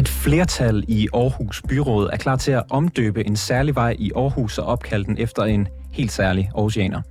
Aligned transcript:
Et 0.00 0.08
flertal 0.08 0.84
i 0.88 1.08
Aarhus 1.14 1.62
Byråd 1.68 2.10
er 2.12 2.16
klar 2.16 2.36
til 2.36 2.52
at 2.52 2.62
omdøbe 2.70 3.26
en 3.26 3.36
særlig 3.36 3.74
vej 3.74 3.96
i 3.98 4.12
Aarhus 4.16 4.58
og 4.58 4.66
opkalde 4.66 5.04
den 5.04 5.18
efter 5.18 5.44
en 5.44 5.68
helt 5.92 6.12
særlig 6.12 6.50
oceaner. 6.54 7.02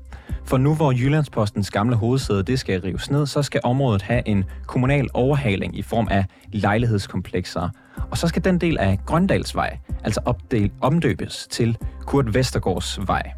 For 0.46 0.58
nu 0.58 0.76
hvor 0.76 0.92
Jyllandspostens 0.92 1.72
gamle 1.72 1.96
hovedsæde 1.96 2.44
det 2.44 2.60
skal 2.60 2.82
rives 2.82 3.12
ned, 3.12 3.26
så 3.26 3.44
skal 3.44 3.62
området 3.64 4.02
have 4.02 4.28
en 4.28 4.44
kommunal 4.68 5.08
overhaling 5.14 5.78
i 5.78 5.82
form 5.82 6.08
af 6.12 6.26
lejlighedskomplekser. 6.52 7.70
Og 8.12 8.18
så 8.18 8.28
skal 8.28 8.44
den 8.44 8.58
del 8.58 8.78
af 8.78 9.00
Grøndalsvej 9.06 9.78
altså 10.04 10.22
opdel, 10.26 10.72
omdøbes 10.82 11.48
til 11.52 11.78
Kurt 12.02 12.34
Vestergaards 12.34 13.00
vej. 13.08 13.32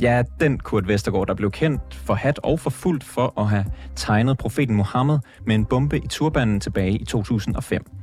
Ja, 0.00 0.22
den 0.40 0.58
Kurt 0.58 0.88
Vestergaard, 0.88 1.26
der 1.26 1.34
blev 1.34 1.50
kendt 1.50 1.94
for 1.94 2.14
hat 2.14 2.40
og 2.42 2.60
for 2.60 2.70
fuldt 2.70 3.04
for 3.04 3.40
at 3.40 3.48
have 3.48 3.64
tegnet 3.96 4.38
profeten 4.38 4.74
Mohammed 4.74 5.18
med 5.46 5.54
en 5.54 5.64
bombe 5.64 5.98
i 5.98 6.08
turbanen 6.08 6.60
tilbage 6.60 6.98
i 6.98 7.04
2005. 7.04 7.97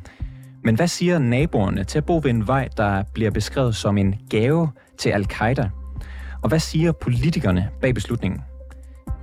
Men 0.66 0.76
hvad 0.76 0.88
siger 0.88 1.20
naboerne 1.20 1.84
til 1.84 1.98
at 1.98 2.06
bo 2.06 2.16
ved 2.24 2.30
en 2.30 2.48
vej, 2.48 2.70
der 2.78 3.04
bliver 3.14 3.32
beskrevet 3.32 3.76
som 3.76 3.98
en 3.98 4.16
gave 4.30 4.70
til 4.98 5.10
al-Qaida? 5.10 5.70
Og 6.42 6.50
hvad 6.50 6.60
siger 6.60 6.92
politikerne 6.92 7.70
bag 7.82 7.94
beslutningen? 7.94 8.42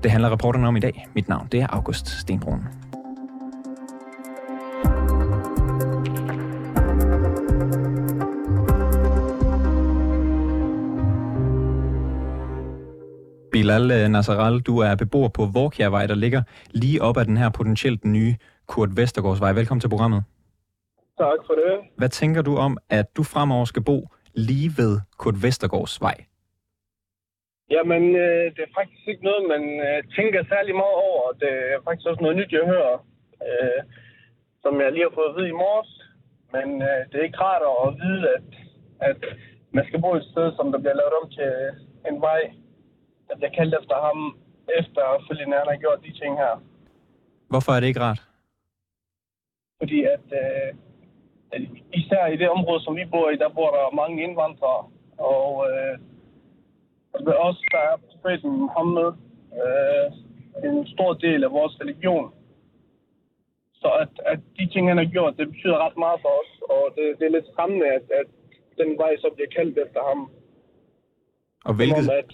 Det 0.02 0.10
handler 0.10 0.28
rapporterne 0.28 0.68
om 0.68 0.76
i 0.76 0.80
dag. 0.80 1.06
Mit 1.14 1.28
navn 1.28 1.48
det 1.52 1.60
er 1.60 1.66
August 1.66 2.08
Stenbrun. 2.08 2.60
Bilal 13.52 13.90
øh, 13.90 14.60
du 14.66 14.78
er 14.78 14.94
beboer 14.94 15.28
på 15.28 15.46
Vorkjærvej, 15.46 16.06
der 16.06 16.14
ligger 16.14 16.42
lige 16.70 17.02
op 17.02 17.16
ad 17.16 17.24
den 17.24 17.36
her 17.36 17.48
potentielt 17.48 18.04
nye 18.04 18.36
Kurt 18.66 18.96
Vestergaardsvej. 18.96 19.52
Velkommen 19.52 19.80
til 19.80 19.88
programmet. 19.88 20.24
Tak 21.26 21.40
for 21.46 21.54
det. 21.62 21.72
Hvad 22.00 22.08
tænker 22.08 22.42
du 22.42 22.52
om, 22.66 22.72
at 22.98 23.06
du 23.16 23.22
fremover 23.32 23.66
skal 23.72 23.84
bo 23.90 23.98
lige 24.48 24.70
ved 24.80 24.92
Kurt 25.20 25.38
Vestergaards 25.44 25.96
vej? 26.06 26.16
Jamen, 27.74 28.04
øh, 28.24 28.44
det 28.54 28.62
er 28.64 28.72
faktisk 28.80 29.04
ikke 29.12 29.24
noget, 29.28 29.42
man 29.54 29.64
øh, 29.88 29.98
tænker 30.16 30.40
særlig 30.52 30.74
meget 30.82 30.98
over. 31.08 31.24
Det 31.42 31.52
er 31.72 31.80
faktisk 31.86 32.06
også 32.10 32.22
noget 32.22 32.36
nyt, 32.40 32.52
jeg 32.58 32.64
hører, 32.74 32.96
øh, 33.46 33.80
som 34.62 34.72
jeg 34.80 34.92
lige 34.92 35.06
har 35.08 35.14
fået 35.18 35.30
at 35.30 35.36
vide 35.38 35.52
i 35.54 35.60
morges. 35.64 35.92
Men 36.54 36.68
øh, 36.88 37.00
det 37.08 37.16
er 37.18 37.28
ikke 37.28 37.42
rart 37.46 37.64
at 37.72 37.90
vide, 38.04 38.22
at, 38.36 38.48
at 39.10 39.20
man 39.76 39.84
skal 39.86 40.00
bo 40.04 40.10
et 40.14 40.26
sted, 40.32 40.46
som 40.56 40.66
der 40.72 40.78
bliver 40.82 40.98
lavet 41.00 41.14
om 41.20 41.26
til 41.38 41.50
en 42.10 42.18
vej, 42.28 42.40
der 43.28 43.34
bliver 43.38 43.54
kaldt 43.58 43.74
efter 43.80 43.96
ham, 44.06 44.18
efter 44.80 45.02
følgende 45.26 45.60
han 45.60 45.70
har 45.72 45.82
gjort 45.84 46.00
de 46.06 46.12
ting 46.20 46.32
her. 46.42 46.54
Hvorfor 47.52 47.72
er 47.72 47.80
det 47.80 47.88
ikke 47.90 48.04
rart? 48.06 48.20
Fordi 49.80 49.98
at, 50.16 50.26
øh, 50.42 50.68
at 50.70 50.91
især 51.94 52.26
i 52.26 52.36
det 52.36 52.48
område, 52.50 52.84
som 52.84 52.96
vi 52.96 53.04
bor 53.10 53.30
i, 53.30 53.36
der 53.36 53.48
bor 53.48 53.70
der 53.70 53.96
mange 54.00 54.22
indvandrere. 54.22 54.82
Og 55.18 55.48
øh, 55.70 55.94
det 57.26 57.34
også, 57.34 57.62
der 57.74 57.82
er 57.90 57.96
profeten 58.10 58.50
Muhammed, 58.50 59.08
øh, 59.62 60.06
en 60.64 60.86
stor 60.86 61.12
del 61.14 61.44
af 61.44 61.50
vores 61.50 61.80
religion. 61.80 62.32
Så 63.74 63.88
at, 64.02 64.12
at 64.32 64.40
de 64.58 64.66
ting, 64.72 64.88
han 64.88 64.96
har 64.96 65.04
gjort, 65.04 65.36
det 65.38 65.48
betyder 65.52 65.86
ret 65.86 65.96
meget 65.96 66.18
for 66.24 66.32
os. 66.40 66.50
Og 66.74 66.82
det, 66.96 67.04
det 67.18 67.24
er 67.26 67.30
lidt 67.30 67.46
skræmmende, 67.52 67.86
at, 67.86 68.04
at 68.20 68.28
den 68.80 68.98
vej 68.98 69.12
så 69.18 69.28
bliver 69.34 69.50
kaldt 69.56 69.78
efter 69.86 70.00
ham. 70.08 70.30
Og 71.64 71.74
hvilket, 71.74 72.08
om, 72.08 72.18
at, 72.18 72.30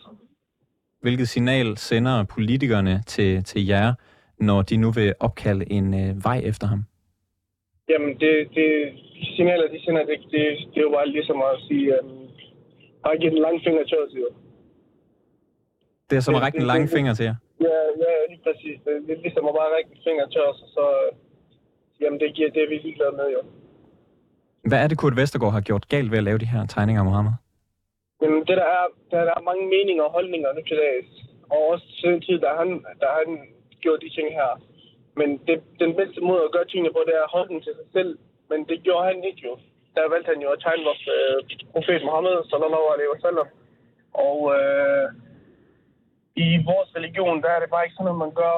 hvilket 1.01 1.29
signal 1.29 1.77
sender 1.77 2.25
politikerne 2.25 3.03
til, 3.07 3.45
til 3.45 3.67
jer, 3.67 3.95
når 4.39 4.63
de 4.63 4.77
nu 4.77 4.91
vil 4.91 5.15
opkalde 5.21 5.73
en 5.73 5.95
øh, 5.95 6.25
vej 6.25 6.41
efter 6.45 6.67
ham? 6.67 6.85
Jamen, 7.91 8.11
det, 8.23 8.33
det, 8.57 8.69
de 9.15 9.27
signaler, 9.37 9.69
de 9.75 9.79
sender, 9.85 10.05
det, 10.11 10.19
det, 10.33 10.43
det 10.73 10.79
er 10.81 10.87
jo 10.89 10.95
bare 10.99 11.09
ligesom 11.09 11.39
at 11.43 11.55
sige, 11.69 11.87
um, 12.03 12.29
har 13.05 13.17
givet 13.21 13.35
en 13.37 13.45
lang 13.47 13.57
finger 13.67 13.85
til 13.85 13.99
os, 14.05 14.13
jo. 14.23 14.29
Det 16.11 16.17
er 16.17 16.21
som 16.21 16.35
at 16.35 16.43
række 16.43 16.59
en 16.59 16.71
lang 16.73 16.89
finger 16.97 17.13
til 17.15 17.25
jer. 17.25 17.37
Ja, 17.67 17.79
ja, 18.05 18.13
lige 18.31 18.43
præcis. 18.47 18.77
Det, 18.85 18.93
det 19.07 19.13
er 19.17 19.23
ligesom 19.27 19.45
at 19.51 19.55
bare 19.59 19.71
række 19.77 19.91
en 19.97 20.03
finger 20.09 20.27
til 20.35 20.41
os, 20.49 20.59
og 20.65 20.69
så, 20.77 20.85
jamen, 22.01 22.21
det 22.21 22.35
giver 22.35 22.51
det, 22.51 22.63
er 22.63 22.69
vi 22.69 22.75
ligeglade 22.75 23.15
med, 23.21 23.29
jo. 23.37 23.41
Hvad 24.69 24.79
er 24.83 24.89
det, 24.89 24.99
Kurt 24.99 25.17
Vestergaard 25.17 25.53
har 25.53 25.61
gjort 25.61 25.89
galt 25.89 26.11
ved 26.11 26.19
at 26.19 26.25
lave 26.29 26.39
de 26.39 26.53
her 26.55 26.67
tegninger 26.67 27.01
af 27.03 27.09
Mohammed? 27.11 27.35
Men 28.21 28.31
det 28.49 28.57
der 28.61 28.69
er, 28.79 28.85
der, 29.11 29.21
der 29.29 29.35
er 29.39 29.49
mange 29.51 29.65
meninger 29.75 30.05
og 30.05 30.13
holdninger 30.17 30.49
nu 30.53 30.61
til 30.69 30.77
dags. 30.77 31.11
Og 31.53 31.61
også 31.73 31.87
til 31.99 32.11
den 32.13 32.21
tid, 32.27 32.39
da 32.45 32.49
han, 32.61 32.69
da 33.03 33.07
han 33.19 33.29
gjorde 33.83 34.01
de 34.05 34.15
ting 34.17 34.29
her. 34.39 34.51
Men 35.21 35.29
det, 35.47 35.57
den 35.85 35.93
bedste 36.01 36.21
måde 36.29 36.43
at 36.45 36.53
gøre 36.55 36.69
tingene 36.69 36.93
på, 36.93 37.01
det 37.07 37.15
er 37.17 37.25
at 37.25 37.35
holde 37.35 37.49
den 37.53 37.61
til 37.63 37.75
sig 37.79 37.89
selv. 37.97 38.13
Men 38.51 38.59
det 38.71 38.79
gjorde 38.87 39.09
han 39.11 39.25
ikke 39.25 39.43
jo. 39.49 39.53
Der 39.97 40.13
valgte 40.13 40.31
han 40.33 40.41
jo 40.45 40.49
at 40.53 40.61
tegne 40.65 40.85
vores 40.89 41.05
øh, 41.17 41.39
profet 41.73 42.03
Mohammed, 42.09 42.37
sallallahu 42.51 42.89
alaihi 42.95 43.13
wasallam. 43.15 43.49
Og 44.27 44.39
øh, 44.57 45.07
i 46.47 46.49
vores 46.71 46.89
religion, 46.99 47.43
der 47.45 47.51
er 47.53 47.61
det 47.61 47.71
bare 47.71 47.85
ikke 47.85 47.97
sådan 47.97 48.09
noget, 48.09 48.25
man 48.27 48.35
gør. 48.43 48.57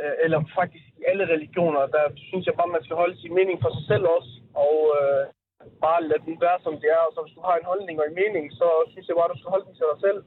Øh, 0.00 0.14
eller 0.24 0.38
faktisk 0.58 0.86
i 1.00 1.02
alle 1.10 1.24
religioner, 1.34 1.82
der 1.96 2.04
synes 2.28 2.44
jeg 2.46 2.54
bare, 2.58 2.74
man 2.76 2.84
skal 2.84 3.00
holde 3.02 3.16
sin 3.22 3.34
mening 3.38 3.56
for 3.62 3.70
sig 3.76 3.84
selv 3.90 4.04
også. 4.16 4.32
Og 4.66 4.76
øh, 4.98 5.22
bare 5.86 6.06
lade 6.10 6.24
den 6.26 6.36
være, 6.46 6.58
som 6.66 6.74
det 6.82 6.88
er. 6.96 7.02
Og 7.06 7.12
så 7.12 7.20
hvis 7.22 7.36
du 7.36 7.42
har 7.48 7.56
en 7.56 7.70
holdning 7.72 7.96
og 8.00 8.06
en 8.06 8.18
mening, 8.22 8.44
så 8.60 8.68
synes 8.92 9.06
jeg 9.08 9.16
bare, 9.16 9.32
du 9.32 9.38
skal 9.38 9.54
holde 9.54 9.66
den 9.68 9.76
til 9.76 9.86
dig 9.92 9.98
selv. 10.06 10.20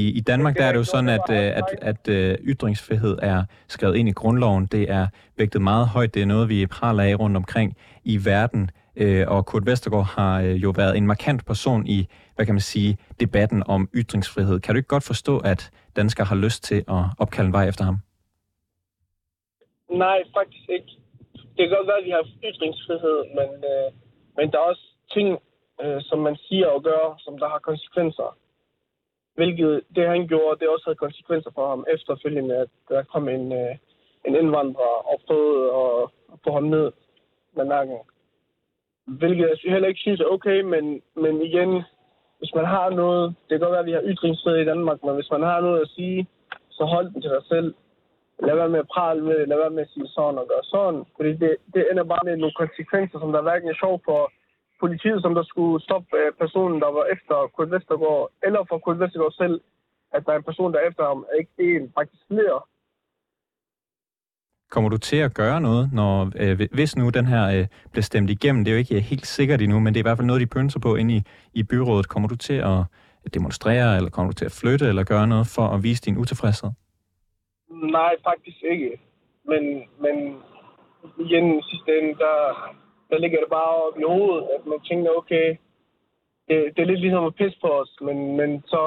I, 0.00 0.02
I 0.18 0.20
Danmark 0.20 0.56
der 0.56 0.64
er 0.64 0.72
det 0.72 0.78
jo 0.78 0.84
sådan, 0.84 1.08
at, 1.08 1.26
øh, 1.30 1.36
at, 1.60 1.64
at, 1.90 2.08
at 2.08 2.38
ytringsfrihed 2.42 3.18
er 3.22 3.44
skrevet 3.68 3.96
ind 3.96 4.08
i 4.08 4.12
grundloven. 4.12 4.66
Det 4.66 4.90
er 4.90 5.06
vægtet 5.36 5.62
meget 5.62 5.88
højt. 5.88 6.14
Det 6.14 6.22
er 6.22 6.26
noget, 6.26 6.48
vi 6.48 6.66
praler 6.66 7.02
af 7.02 7.14
rundt 7.20 7.36
omkring 7.36 7.76
i 8.04 8.24
verden. 8.24 8.70
Øh, 8.96 9.24
Og 9.28 9.46
Kurt 9.46 9.66
Vestergaard 9.66 10.10
har 10.18 10.40
øh, 10.40 10.62
jo 10.62 10.70
været 10.76 10.96
en 10.96 11.06
markant 11.06 11.46
person 11.46 11.86
i, 11.86 12.08
hvad 12.34 12.46
kan 12.46 12.54
man 12.54 12.60
sige, 12.60 12.98
debatten 13.20 13.62
om 13.66 13.88
ytringsfrihed. 13.94 14.60
Kan 14.60 14.74
du 14.74 14.76
ikke 14.76 14.94
godt 14.96 15.06
forstå, 15.12 15.38
at 15.38 15.70
danskere 15.96 16.26
har 16.26 16.36
lyst 16.36 16.64
til 16.64 16.84
at 16.88 17.02
opkalde 17.18 17.46
en 17.46 17.52
vej 17.52 17.68
efter 17.68 17.84
ham? 17.84 17.96
Nej, 19.90 20.18
faktisk 20.38 20.68
ikke. 20.76 20.90
Det 21.56 21.62
kan 21.64 21.76
godt 21.76 21.88
være, 21.90 22.00
at 22.02 22.04
vi 22.04 22.10
har 22.10 22.24
ytringsfrihed, 22.50 23.18
men, 23.38 23.50
øh, 23.72 23.88
men 24.36 24.44
der 24.50 24.58
er 24.58 24.66
også 24.72 24.86
ting, 25.14 25.28
øh, 25.82 25.98
som 26.08 26.18
man 26.18 26.36
siger 26.48 26.66
og 26.66 26.82
gør, 26.82 27.02
som 27.18 27.38
der 27.38 27.48
har 27.48 27.58
konsekvenser. 27.58 28.36
Hvilket 29.36 29.82
det, 29.96 30.08
han 30.08 30.26
gjorde, 30.28 30.58
det 30.60 30.68
også 30.68 30.84
havde 30.86 31.04
konsekvenser 31.06 31.50
for 31.54 31.68
ham 31.68 31.84
efterfølgende, 31.94 32.56
at 32.56 32.68
der 32.88 33.02
kom 33.02 33.28
en, 33.28 33.52
øh, 33.52 33.74
en 34.26 34.34
indvandrer 34.34 34.94
og 35.10 35.20
prøvede 35.26 35.64
at, 35.82 36.10
at 36.32 36.38
få 36.44 36.50
ham 36.52 36.62
ned 36.62 36.92
med 37.56 37.64
nakken. 37.64 37.98
Hvilket 39.06 39.48
jeg 39.48 39.72
heller 39.72 39.88
ikke 39.88 40.00
synes 40.00 40.20
er 40.20 40.32
okay, 40.36 40.60
men, 40.60 41.02
men 41.16 41.42
igen, 41.42 41.82
hvis 42.38 42.54
man 42.54 42.64
har 42.64 42.90
noget, 42.90 43.34
det 43.42 43.52
kan 43.52 43.60
godt 43.60 43.72
være, 43.72 43.84
at 43.84 43.86
vi 43.86 43.98
har 43.98 44.08
ytringsfrihed 44.12 44.60
i 44.60 44.70
Danmark, 44.72 44.98
men 45.04 45.14
hvis 45.14 45.30
man 45.30 45.42
har 45.42 45.60
noget 45.60 45.80
at 45.80 45.88
sige, 45.88 46.26
så 46.70 46.84
hold 46.84 47.12
den 47.12 47.22
til 47.22 47.30
dig 47.30 47.44
selv 47.48 47.74
lad 48.38 48.54
være 48.54 48.68
med 48.68 48.78
at 48.78 48.92
prale 48.94 49.20
med 49.22 49.38
det, 49.38 49.48
lad 49.48 49.56
være 49.56 49.70
med 49.70 49.82
at 49.82 49.92
sige 49.94 50.08
sådan 50.08 50.38
og 50.38 50.48
gøre 50.48 50.64
sådan. 50.74 51.04
Fordi 51.16 51.32
det, 51.42 51.56
det 51.74 51.82
ender 51.90 52.04
bare 52.04 52.24
med 52.24 52.36
nogle 52.36 52.58
konsekvenser, 52.62 53.18
som 53.18 53.32
der 53.32 53.42
hverken 53.42 53.68
er 53.68 53.80
sjov 53.82 54.00
for 54.04 54.32
politiet, 54.80 55.22
som 55.22 55.34
der 55.34 55.44
skulle 55.52 55.84
stoppe 55.84 56.16
øh, 56.16 56.32
personen, 56.42 56.80
der 56.80 56.90
var 56.96 57.04
efter 57.14 57.36
Kurt 57.54 57.70
Vestergaard, 57.70 58.30
eller 58.46 58.60
for 58.68 58.78
Kurt 58.78 59.00
Vestergaard 59.00 59.32
selv, 59.32 59.60
at 60.14 60.26
der 60.26 60.32
er 60.32 60.36
en 60.36 60.48
person, 60.50 60.72
der 60.72 60.78
er 60.80 60.88
efter 60.88 61.04
ham, 61.10 61.26
er 61.30 61.36
ikke 61.40 61.76
en, 61.76 61.92
faktisk 61.98 62.22
flere. 62.28 62.60
Kommer 64.70 64.90
du 64.90 64.98
til 64.98 65.16
at 65.16 65.34
gøre 65.34 65.60
noget, 65.60 65.90
når, 65.92 66.30
øh, 66.42 66.68
hvis 66.72 66.96
nu 66.96 67.08
den 67.10 67.26
her 67.26 67.44
øh, 67.58 67.66
bliver 67.90 68.02
stemt 68.02 68.30
igennem? 68.30 68.64
Det 68.64 68.70
er 68.70 68.74
jo 68.74 68.78
ikke 68.78 69.00
helt 69.00 69.26
sikkert 69.26 69.60
endnu, 69.62 69.80
men 69.80 69.94
det 69.94 70.00
er 70.00 70.02
i 70.02 70.08
hvert 70.08 70.18
fald 70.18 70.26
noget, 70.26 70.40
de 70.40 70.46
pønser 70.46 70.80
på 70.80 70.94
inde 70.94 71.14
i, 71.14 71.22
i 71.54 71.62
byrådet. 71.62 72.08
Kommer 72.08 72.28
du 72.28 72.36
til 72.36 72.54
at 72.54 72.80
demonstrere, 73.34 73.96
eller 73.96 74.10
kommer 74.10 74.32
du 74.32 74.34
til 74.34 74.44
at 74.44 74.58
flytte, 74.60 74.86
eller 74.88 75.04
gøre 75.04 75.26
noget 75.26 75.46
for 75.56 75.66
at 75.74 75.82
vise 75.82 76.02
din 76.02 76.18
utilfredshed? 76.18 76.70
Nej, 77.70 78.12
faktisk 78.28 78.62
ikke. 78.72 79.00
Men, 79.44 79.62
men 80.00 80.16
igen 81.18 81.62
sidste 81.62 81.98
ende, 81.98 82.18
der, 82.18 82.36
der 83.10 83.18
ligger 83.18 83.38
det 83.40 83.50
bare 83.58 83.74
op 83.86 83.98
i 83.98 84.02
hovedet, 84.02 84.48
at 84.56 84.66
man 84.66 84.80
tænker, 84.88 85.10
okay, 85.20 85.46
det, 86.48 86.56
det 86.74 86.80
er 86.82 86.90
lidt 86.90 87.00
ligesom 87.00 87.24
at 87.24 87.34
pisse 87.34 87.58
på 87.60 87.68
os, 87.80 87.92
men, 88.00 88.36
men 88.36 88.50
så, 88.72 88.82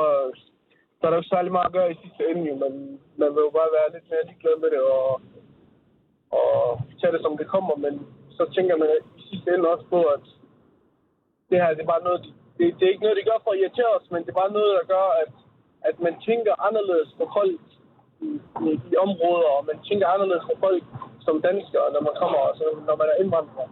så 0.98 1.02
er 1.04 1.10
der 1.10 1.18
jo 1.18 1.24
ikke 1.24 1.36
særlig 1.36 1.52
meget 1.52 1.70
at 1.70 1.78
gøre 1.78 1.92
i 1.92 2.02
sidste 2.04 2.24
ende, 2.30 2.44
jo. 2.50 2.56
Man, 2.64 2.74
man 3.22 3.30
vil 3.36 3.46
jo 3.48 3.52
bare 3.60 3.76
være 3.78 3.94
lidt 3.94 4.10
mere 4.12 4.28
ligeglad 4.30 4.56
med 4.64 4.70
det, 4.76 4.82
og, 5.00 5.22
og 6.40 6.54
tage 7.00 7.14
det 7.14 7.22
som 7.22 7.38
det 7.38 7.48
kommer, 7.56 7.76
men 7.86 7.94
så 8.38 8.44
tænker 8.56 8.76
man 8.78 8.90
i 9.20 9.22
sidste 9.30 9.48
ende 9.54 9.72
også 9.74 9.86
på, 9.96 10.00
at 10.16 10.26
det 11.50 11.58
her, 11.62 11.70
det 11.78 11.84
er 11.84 11.94
bare 11.96 12.08
noget, 12.08 12.22
det, 12.58 12.66
det 12.78 12.84
er 12.86 12.94
ikke 12.94 13.06
noget, 13.06 13.20
de 13.20 13.30
gør 13.30 13.44
for 13.44 13.52
at 13.52 13.60
irritere 13.60 13.96
os, 13.98 14.12
men 14.12 14.22
det 14.24 14.30
er 14.32 14.42
bare 14.42 14.58
noget, 14.58 14.72
der 14.80 14.86
gør, 14.96 15.08
at, 15.24 15.34
at 15.90 15.96
man 16.06 16.16
tænker 16.28 16.54
anderledes 16.68 17.10
på 17.20 17.26
folk 17.38 17.62
i, 18.28 18.32
i 18.92 18.96
områder, 19.06 19.50
og 19.58 19.66
man 19.72 19.80
tænker 19.88 20.08
anderledes 20.16 20.46
på 20.52 20.56
folk 20.66 20.84
som 21.26 21.42
danskere, 21.50 21.88
når 21.94 22.02
man 22.08 22.16
kommer, 22.22 22.40
altså, 22.50 22.66
når 22.88 22.96
man 23.02 23.08
er 23.12 23.22
indvandrer. 23.24 23.68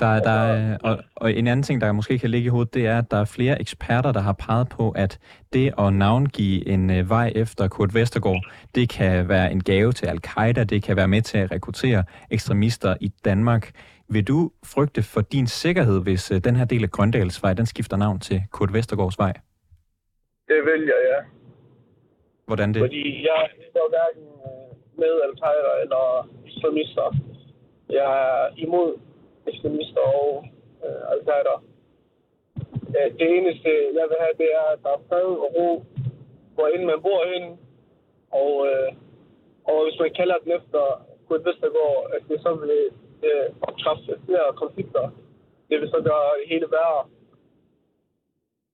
Der, 0.00 0.20
der 0.20 0.30
er, 0.30 0.78
og, 0.84 0.98
og 1.16 1.32
en 1.32 1.46
anden 1.46 1.62
ting, 1.62 1.80
der 1.80 1.92
måske 1.92 2.18
kan 2.18 2.30
ligge 2.30 2.46
i 2.46 2.48
hovedet, 2.48 2.74
det 2.74 2.86
er, 2.86 2.98
at 2.98 3.10
der 3.10 3.16
er 3.16 3.24
flere 3.24 3.60
eksperter, 3.60 4.12
der 4.12 4.20
har 4.20 4.32
peget 4.32 4.68
på, 4.68 4.90
at 4.90 5.18
det 5.52 5.72
at 5.78 5.92
navngive 5.92 6.68
en 6.68 6.90
øh, 6.90 7.10
vej 7.10 7.32
efter 7.36 7.68
Kurt 7.68 7.94
Vestergaard, 7.94 8.42
det 8.74 8.88
kan 8.88 9.28
være 9.28 9.52
en 9.52 9.62
gave 9.62 9.92
til 9.92 10.06
al-Qaida, 10.06 10.64
det 10.64 10.82
kan 10.82 10.96
være 10.96 11.08
med 11.08 11.22
til 11.22 11.38
at 11.38 11.50
rekruttere 11.50 12.04
ekstremister 12.30 12.96
i 13.00 13.08
Danmark. 13.24 13.70
Vil 14.08 14.24
du 14.28 14.50
frygte 14.64 15.02
for 15.02 15.20
din 15.20 15.46
sikkerhed, 15.46 16.02
hvis 16.02 16.30
øh, 16.30 16.40
den 16.44 16.56
her 16.56 16.64
del 16.64 16.82
af 16.82 16.90
Grøndalsvej, 16.90 17.54
den 17.54 17.66
skifter 17.66 17.96
navn 17.96 18.18
til 18.20 18.42
Kurt 18.50 18.72
Vestergaards 18.72 19.18
vej? 19.18 19.32
Det 20.48 20.60
vil 20.64 20.82
jeg, 20.82 21.00
ja. 21.10 21.20
Hvordan 22.46 22.74
det? 22.74 22.80
Fordi 22.80 23.22
jeg 23.22 23.40
er 23.74 23.88
hverken 23.94 24.28
øh, 24.48 24.98
med 24.98 25.14
al 25.24 25.34
eller 25.82 26.28
islamister. 26.46 27.16
Jeg 27.90 28.04
er 28.04 28.48
imod 28.56 29.07
islamister 29.54 30.04
og 30.22 30.44
øh, 30.84 31.12
al-Qaida. 31.12 31.54
Øh, 32.96 33.08
Det 33.18 33.26
eneste, 33.36 33.70
jeg 33.98 34.06
vil 34.10 34.22
have, 34.24 34.34
det 34.42 34.48
er, 34.60 34.66
at 34.74 34.80
der 34.84 34.92
er 34.96 35.04
fred 35.08 35.28
og 35.44 35.50
ro, 35.56 35.68
hvor 36.54 36.66
end 36.66 36.84
man 36.84 37.02
bor 37.06 37.20
hen. 37.32 37.44
Og, 38.42 38.52
øh, 38.68 38.88
og 39.70 39.76
hvis 39.84 40.00
man 40.00 40.12
kalder 40.18 40.36
den 40.44 40.52
efter 40.58 40.82
Kurt 41.26 41.44
Vestergaard, 41.46 42.00
at 42.14 42.22
det 42.28 42.38
så 42.44 42.50
vil 42.60 42.72
øh, 43.28 43.48
optræffe 43.68 44.12
flere 44.26 44.46
konflikter. 44.62 45.04
Det 45.68 45.80
vil 45.80 45.88
så 45.94 46.00
gøre 46.10 46.38
det 46.40 46.46
hele 46.52 46.68
værre. 46.76 47.02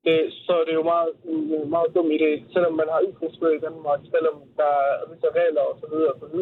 Det, 0.05 0.17
så 0.47 0.53
er 0.61 0.65
det 0.65 0.75
jo 0.75 0.83
meget, 0.83 1.11
en 1.25 1.71
meget 1.77 1.95
dum 1.95 2.11
idé, 2.19 2.31
selvom 2.53 2.75
man 2.81 2.89
har 2.93 3.01
ytringsfrihed 3.09 3.57
i 3.57 3.65
Danmark, 3.67 4.01
selvom 4.15 4.37
der 4.57 4.73
er 4.89 5.09
visse 5.11 5.29
regler 5.39 5.63
osv. 5.73 5.95
osv. 6.13 6.37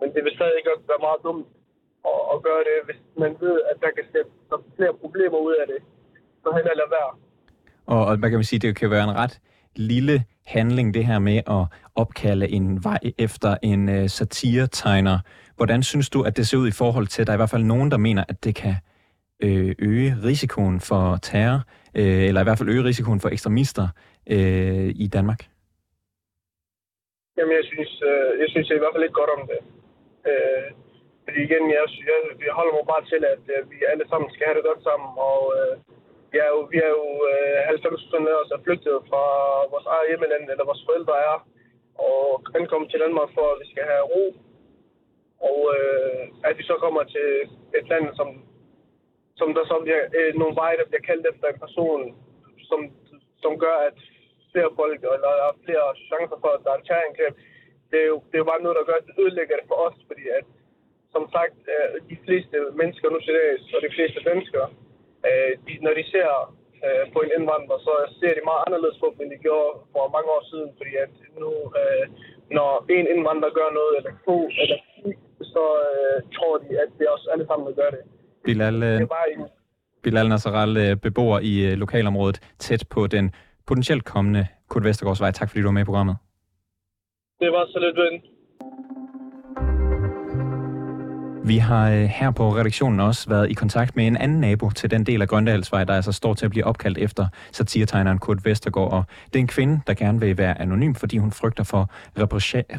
Men 0.00 0.08
det 0.14 0.24
vil 0.24 0.36
stadig 0.36 0.56
ikke 0.56 0.70
være 0.88 1.06
meget 1.08 1.20
dumt 1.24 1.46
at, 2.08 2.20
at 2.34 2.38
gøre 2.42 2.62
det, 2.68 2.76
hvis 2.86 3.00
man 3.18 3.36
ved, 3.40 3.56
at 3.70 3.76
der 3.80 3.90
kan 3.96 4.04
sætte 4.12 4.30
flere 4.76 4.94
problemer 5.02 5.38
ud 5.38 5.54
af 5.62 5.66
det. 5.72 5.80
Så 6.42 6.48
heller 6.56 6.74
lade 6.74 6.90
være. 6.98 7.10
Og, 7.86 8.06
og 8.06 8.16
hvad 8.16 8.30
kan 8.30 8.38
man 8.38 8.44
sige, 8.44 8.58
det 8.58 8.76
kan 8.76 8.90
være 8.90 9.04
en 9.04 9.16
ret 9.16 9.40
lille 9.76 10.24
handling, 10.46 10.94
det 10.94 11.06
her 11.06 11.18
med 11.18 11.38
at 11.56 11.62
opkalde 11.94 12.48
en 12.48 12.84
vej 12.84 12.98
efter 13.18 13.56
en 13.62 13.88
uh, 13.88 14.06
satiretegner. 14.06 15.18
Hvordan 15.56 15.82
synes 15.82 16.10
du, 16.10 16.22
at 16.22 16.36
det 16.36 16.46
ser 16.46 16.58
ud 16.58 16.68
i 16.68 16.78
forhold 16.82 17.06
til, 17.06 17.22
at 17.22 17.26
der 17.26 17.32
er 17.32 17.36
i 17.36 17.42
hvert 17.42 17.50
fald 17.50 17.64
nogen, 17.64 17.90
der 17.90 17.96
mener, 17.96 18.24
at 18.28 18.44
det 18.44 18.54
kan 18.54 18.74
øh, 19.42 19.74
øge 19.78 20.16
risikoen 20.24 20.80
for 20.80 21.18
terror, 21.22 21.60
øh, 21.94 22.24
eller 22.28 22.40
i 22.40 22.44
hvert 22.44 22.58
fald 22.58 22.68
øge 22.68 22.84
risikoen 22.84 23.20
for 23.20 23.28
ekstremister 23.28 23.88
øh, 24.30 24.88
i 25.04 25.06
Danmark? 25.06 25.40
Jamen, 27.36 27.54
jeg 27.60 27.64
synes, 27.72 27.92
øh, 28.10 28.40
jeg 28.40 28.48
synes 28.48 28.70
i 28.70 28.78
hvert 28.82 28.94
fald 28.94 29.02
ikke 29.02 29.20
godt 29.22 29.30
om 29.36 29.42
det. 29.50 29.60
Øh, 30.30 30.66
fordi 31.30 31.42
igen, 31.48 31.64
jeg, 31.76 31.84
jeg, 32.10 32.18
jeg 32.46 32.54
holder 32.58 32.74
mig 32.76 32.86
bare 32.92 33.04
til, 33.12 33.22
at 33.34 33.44
øh, 33.54 33.60
vi 33.70 33.76
alle 33.92 34.06
sammen 34.10 34.28
skal 34.30 34.46
have 34.46 34.58
det 34.58 34.68
godt 34.70 34.82
sammen, 34.88 35.10
og 35.30 35.42
øh, 35.58 35.74
vi 36.32 36.36
er 36.46 36.50
jo, 36.54 36.60
vi 36.72 36.78
er 36.86 36.90
jo 36.98 37.06
øh, 37.30 37.58
90 37.74 38.04
procent 38.04 38.30
af 38.32 38.36
os 38.42 38.54
er 38.54 38.64
flygtet 38.66 38.96
fra 39.10 39.24
vores 39.72 39.86
eget 39.94 40.08
hjemmeland, 40.08 40.44
eller 40.52 40.70
vores 40.70 40.86
forældre 40.88 41.16
er, 41.30 41.36
og 42.08 42.20
ankommet 42.58 42.88
til 42.90 43.02
Danmark 43.04 43.30
for, 43.36 43.46
at 43.52 43.60
vi 43.62 43.66
skal 43.72 43.84
have 43.92 44.04
ro. 44.12 44.24
Og 45.48 45.58
øh, 45.76 46.22
at 46.48 46.54
vi 46.58 46.64
så 46.70 46.74
kommer 46.84 47.02
til 47.14 47.28
et 47.78 47.86
land, 47.92 48.06
som, 48.18 48.28
som 49.40 49.48
der 49.56 49.64
så 49.70 49.76
bliver 49.84 50.02
øh, 50.18 50.30
nogle 50.40 50.54
veje, 50.60 50.78
der 50.80 50.90
bliver 50.90 51.08
kaldt 51.10 51.24
efter 51.32 51.46
en 51.48 51.62
person, 51.64 52.02
som, 52.68 52.80
som 53.42 53.52
gør, 53.64 53.76
at 53.88 53.98
flere 54.52 54.70
folk, 54.80 54.98
eller 55.04 55.20
der 55.26 55.32
er 55.48 55.60
flere 55.66 55.86
chancer 56.08 56.38
for, 56.42 56.50
at 56.56 56.62
der 56.64 56.70
er 56.72 56.78
en 56.78 56.86
terrorangreb. 56.88 57.34
Det 57.90 57.98
er 58.04 58.08
jo 58.12 58.18
det 58.30 58.36
er 58.38 58.50
bare 58.52 58.64
noget, 58.64 58.78
der 58.78 58.88
gør, 58.88 58.98
at 59.00 59.06
det 59.08 59.14
ødelægger 59.22 59.56
det 59.56 59.66
for 59.70 59.78
os, 59.86 59.98
fordi 60.10 60.24
at, 60.38 60.46
som 61.14 61.24
sagt, 61.36 61.58
øh, 61.74 61.88
de 62.10 62.16
fleste 62.24 62.56
mennesker 62.80 63.06
nu 63.08 63.18
til 63.26 63.34
dags, 63.38 63.64
og 63.76 63.80
de 63.86 63.94
fleste 63.96 64.18
danskere, 64.30 64.68
øh, 65.28 65.52
de, 65.66 65.72
når 65.84 65.92
de 65.98 66.04
ser 66.14 66.30
øh, 66.86 67.04
på 67.12 67.18
en 67.24 67.32
indvandrer, 67.36 67.78
så 67.86 67.94
ser 68.20 68.32
de 68.36 68.42
meget 68.50 68.62
anderledes 68.66 68.98
på 69.02 69.06
end 69.22 69.30
de 69.34 69.38
gjorde 69.46 69.72
for 69.92 70.02
mange 70.16 70.28
år 70.36 70.42
siden, 70.50 70.68
fordi 70.78 70.92
at 71.04 71.14
nu, 71.42 71.50
øh, 71.80 72.04
når 72.56 72.70
en 72.96 73.06
indvandrer 73.14 73.50
gør 73.58 73.68
noget, 73.78 73.92
eller 73.98 74.12
to, 74.26 74.36
eller 74.62 74.78
så 75.54 75.64
øh, 75.88 76.16
tror 76.36 76.54
de, 76.64 76.68
at 76.82 76.90
det 76.98 77.04
er 77.08 77.12
os 77.16 77.26
alle 77.32 77.46
sammen, 77.48 77.64
der 77.68 77.74
gør 77.80 77.90
det. 77.96 78.02
Bilal, 78.46 78.76
øh, 78.88 78.94
det 79.00 79.06
er 79.08 79.14
bare 79.18 79.48
Bilal 80.04 80.28
Nasseral, 80.28 80.96
beboer 81.04 81.38
i 81.50 81.54
lokalområdet 81.82 82.38
tæt 82.58 82.82
på 82.94 83.00
den 83.06 83.26
potentielt 83.66 84.04
kommende 84.04 84.42
Kurt 84.70 84.84
Vestergaardsvej. 84.84 85.30
Tak 85.30 85.48
fordi 85.48 85.60
du 85.62 85.66
var 85.66 85.78
med 85.78 85.82
i 85.82 85.90
programmet. 85.90 86.16
Det 87.40 87.50
var 87.56 87.64
så 87.72 87.78
lidt 87.86 87.96
ven. 88.02 88.16
Vi 91.44 91.58
har 91.58 91.90
øh, 91.90 92.02
her 92.02 92.30
på 92.30 92.56
redaktionen 92.56 93.00
også 93.00 93.28
været 93.28 93.50
i 93.50 93.54
kontakt 93.54 93.96
med 93.96 94.06
en 94.06 94.16
anden 94.16 94.40
nabo 94.40 94.70
til 94.70 94.90
den 94.90 95.06
del 95.06 95.22
af 95.22 95.28
Grøndalsvej, 95.28 95.84
der 95.84 95.94
altså 95.94 96.12
står 96.12 96.34
til 96.34 96.44
at 96.44 96.50
blive 96.50 96.64
opkaldt 96.64 96.98
efter 96.98 97.26
satiretegneren 97.52 98.18
Kurt 98.18 98.44
Vestergaard. 98.44 98.92
Og 98.92 99.04
det 99.26 99.36
er 99.36 99.40
en 99.40 99.46
kvinde, 99.46 99.80
der 99.86 99.94
gerne 99.94 100.20
vil 100.20 100.38
være 100.38 100.60
anonym, 100.60 100.94
fordi 100.94 101.18
hun 101.18 101.30
frygter 101.30 101.64
for 101.64 101.90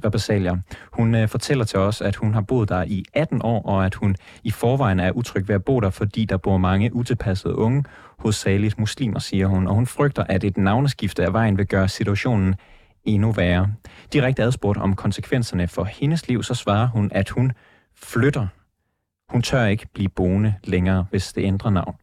repressalier. 0.03 0.57
Hun 0.91 1.15
øh, 1.15 1.27
fortæller 1.27 1.65
til 1.65 1.79
os, 1.79 2.01
at 2.01 2.15
hun 2.15 2.33
har 2.33 2.41
boet 2.41 2.69
der 2.69 2.83
i 2.83 3.03
18 3.13 3.41
år, 3.43 3.61
og 3.61 3.85
at 3.85 3.95
hun 3.95 4.15
i 4.43 4.51
forvejen 4.51 4.99
er 4.99 5.11
utryg 5.11 5.47
ved 5.47 5.55
at 5.55 5.63
bo 5.63 5.79
der, 5.79 5.89
fordi 5.89 6.25
der 6.25 6.37
bor 6.37 6.57
mange 6.57 6.95
utilpassede 6.95 7.55
unge, 7.55 7.83
hovedsageligt 8.19 8.79
muslimer, 8.79 9.19
siger 9.19 9.47
hun. 9.47 9.67
Og 9.67 9.75
hun 9.75 9.87
frygter, 9.87 10.23
at 10.29 10.43
et 10.43 10.57
navneskifte 10.57 11.23
af 11.23 11.33
vejen 11.33 11.57
vil 11.57 11.67
gøre 11.67 11.87
situationen 11.87 12.55
endnu 13.05 13.31
værre. 13.31 13.67
Direkte 14.13 14.43
adspurgt 14.43 14.77
om 14.77 14.95
konsekvenserne 14.95 15.67
for 15.67 15.83
hendes 15.83 16.27
liv, 16.27 16.43
så 16.43 16.53
svarer 16.53 16.87
hun, 16.87 17.11
at 17.13 17.29
hun 17.29 17.51
flytter. 18.03 18.47
Hun 19.29 19.41
tør 19.41 19.65
ikke 19.65 19.87
blive 19.93 20.09
boende 20.09 20.53
længere, 20.63 21.05
hvis 21.09 21.33
det 21.33 21.43
ændrer 21.43 21.71
navn. 21.71 21.95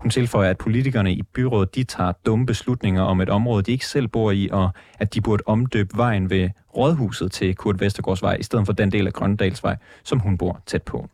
Hun 0.00 0.10
tilføjer, 0.10 0.50
at 0.50 0.58
politikerne 0.58 1.12
i 1.12 1.22
byrådet 1.22 1.74
de 1.74 1.84
tager 1.84 2.12
dumme 2.26 2.46
beslutninger 2.46 3.02
om 3.02 3.20
et 3.20 3.28
område, 3.28 3.62
de 3.62 3.72
ikke 3.72 3.86
selv 3.86 4.08
bor 4.08 4.30
i, 4.30 4.48
og 4.52 4.70
at 4.98 5.14
de 5.14 5.20
burde 5.20 5.42
omdøbe 5.46 5.96
vejen 5.96 6.30
ved 6.30 6.50
Rådhuset 6.76 7.32
til 7.32 7.54
Kurt 7.54 7.80
Vestergaardsvej, 7.80 8.34
i 8.34 8.42
stedet 8.42 8.66
for 8.66 8.72
den 8.72 8.92
del 8.92 9.06
af 9.06 9.12
Grøndalsvej, 9.12 9.76
som 10.04 10.18
hun 10.18 10.38
bor 10.38 10.60
tæt 10.66 10.82
på. 10.82 11.08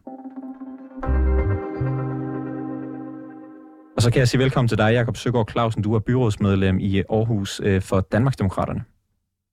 Og 3.97 4.03
så 4.03 4.11
kan 4.13 4.19
jeg 4.19 4.29
sige 4.29 4.41
velkommen 4.41 4.69
til 4.69 4.79
dig, 4.79 4.93
Jakob 4.93 5.17
Søgaard 5.17 5.51
Clausen. 5.51 5.83
Du 5.83 5.95
er 5.95 5.99
byrådsmedlem 5.99 6.79
i 6.79 6.99
Aarhus 6.99 7.61
øh, 7.65 7.83
for 7.83 8.01
Danmarksdemokraterne. 8.01 8.85